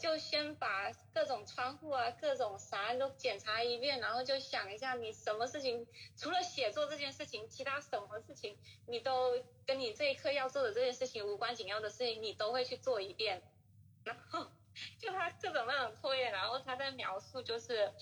[0.00, 5.86] 就先把各种窗户啊、各种啥都检查一遍，然后就想一下你什么事情，
[6.16, 9.34] 除了写作这件事情，其他什么事情你都
[9.66, 13.42] 跟你这一刻要做的这件事情无关紧要的事情，你都会去做一遍。
[14.02, 14.46] 然后
[14.98, 17.92] 就他各种那种拖延，然后他在描述就是，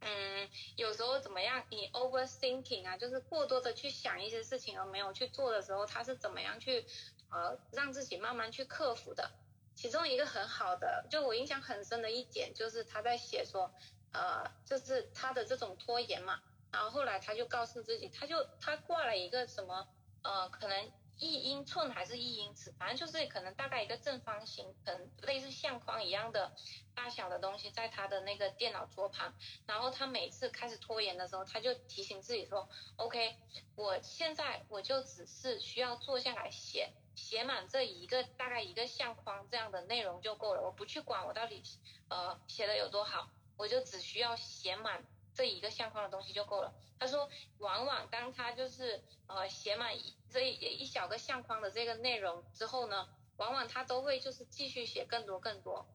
[0.00, 6.86] 嗯，有时候怎么样，你 overthinking 啊，就是过多的去想一些事情而没有去做的时候，他是怎么样去
[7.30, 9.30] 呃让自己慢慢去克服的。
[9.74, 13.74] 其中一个很好的，就我印象很深的一点，就是他在写说，
[14.12, 16.40] 呃，就是他的这种拖延嘛，
[16.72, 19.86] 然后后来他就告诉自己，他就他挂了一个什么，
[20.22, 26.52] 呃，可能一英寸还是一英尺，反正就是可能大概一个正方形，可能类似相框一样的
[26.94, 29.34] 大小的东西，在他的那个电脑桌旁，
[29.66, 33.36] 然后他每次开始拖延的时候，他就提醒自己说，OK，
[33.76, 36.92] 我现在我就只是需要坐下来写。
[37.14, 41.62] 写满这一个大概一个相框这样的内容就够了，我不去管我到底
[42.10, 45.02] 呃写的有多好，我就只需要写满
[45.36, 46.74] 这一个相框的东西就够了。
[46.98, 47.28] 他说，
[47.58, 49.92] 往往当他就是呃写满
[50.28, 55.86] 这一一小个相框的这个内容之后呢，往往他都会就是继续写更多更多，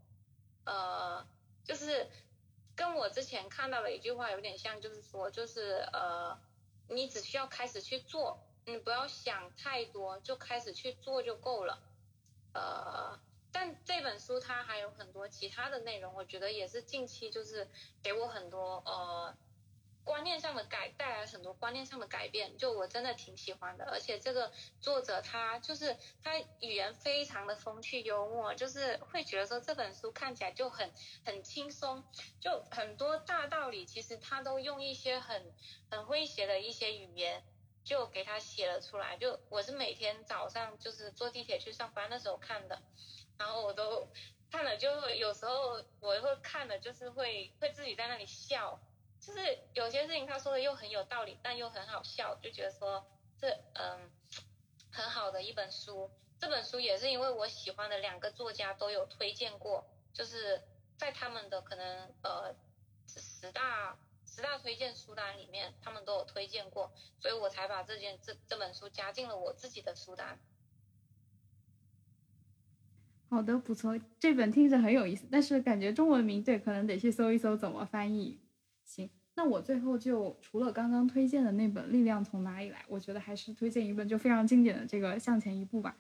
[0.66, 1.28] 呃，
[1.66, 2.10] 就是
[2.76, 6.40] 跟我之前看到的一句话有点像，就是说就是呃
[6.88, 8.40] 你只需要开始去做。
[8.64, 11.82] 你不要想太多，就开始去做就够了。
[12.54, 13.20] 呃，
[13.52, 17.68] 但这本书它还有很多其他的内容，我觉得也是近期就是
[18.02, 19.36] 给我很多呃
[20.04, 22.58] 观念上的改，带来很多观念上的改变。
[22.58, 30.92] 就我真的挺喜欢的，而且这个作者他就是他语言非常的风趣幽默，就是会觉得说这本书看起来就很
[31.26, 32.04] 很轻松，
[32.40, 35.54] 就很多大道理其实他都用一些很
[35.90, 37.44] 很诙谐的一些语言。
[37.84, 42.80] 就给他写了出来，就我是每天早上就是坐地铁去上班的时候看的，
[43.42, 44.08] 然后我都
[44.52, 48.80] 看了，就会有时候我会看了，就是会会自己在那里笑，
[49.20, 53.06] 就是有些事情他说的又很有道理，但又很好笑，就觉得说
[53.40, 54.12] 这嗯
[54.92, 60.62] 很好的一本书，这本书也是因为我喜欢的两个作家都有推荐过，就是。
[61.02, 62.54] 在他们的可能呃
[63.08, 70.40] 十大十大推荐书单里面，他们都有推荐过，所以我才把这件这这本书加进了我自己的书单。
[73.32, 78.38] 好的，不错，这本听着很有意思，但是感觉中文名对，可能得去搜一搜怎么翻译。
[78.84, 85.96] 行，那我最后就除了刚刚推荐的那本《力量从哪里来》，我觉得还是推荐一本就非常经典的这个《向前一步》吧，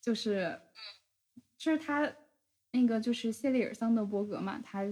[0.00, 0.60] 就是，
[1.58, 2.08] 就是他
[2.70, 4.84] 那个就是谢丽尔·桑德伯格嘛，他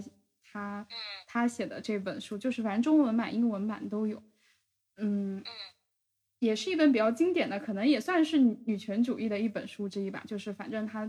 [0.42, 0.84] 他
[1.28, 4.20] 他写的这本书，就是反正中文版、英文版都有，
[4.96, 5.44] 嗯，
[6.40, 11.08] 也是一本比较经典的，可能也算是女权主义的一本书之一吧，就是反正他。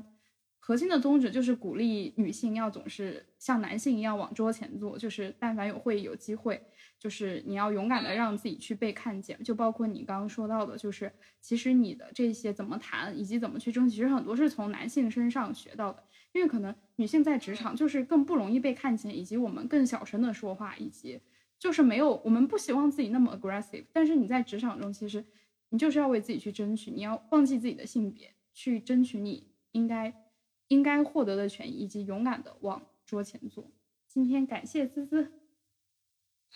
[0.67, 6.59] 核心的宗旨就是鼓励女性要总是像男性一样往桌前坐，就是但凡有会有机会，
[6.97, 9.37] 就是你要勇敢的让自己去被看见。
[9.43, 16.03] 就包括你刚刚说到的，就是其实你的这些怎么谈以及怎么去争取，其实很多是从男性身上学到的。
[16.31, 21.21] 因为可能女性在职场就是更不容易被看见，以及我们更小声的说话，以及
[21.59, 23.85] 就是没有我们不希望自己那么 aggressive。
[23.93, 25.23] 但是你在职场中，其实
[25.69, 30.24] 你就是要为自己去争取，你要忘记自己的性别，去争取你应该。
[30.67, 33.71] 应该获得的权益，以及勇敢的往桌前坐。
[34.07, 36.55] 今天感谢滋滋，嗯，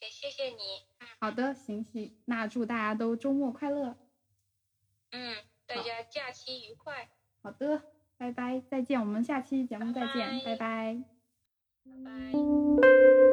[0.00, 0.56] 也谢谢你。
[1.20, 3.96] 好的，行行，那祝大家都周末快乐。
[5.10, 5.36] 嗯，
[5.66, 7.10] 大家假期愉快。
[7.42, 7.82] 好的，
[8.16, 11.02] 拜拜，再见，我们下期节目再见，拜拜。
[11.84, 13.27] 拜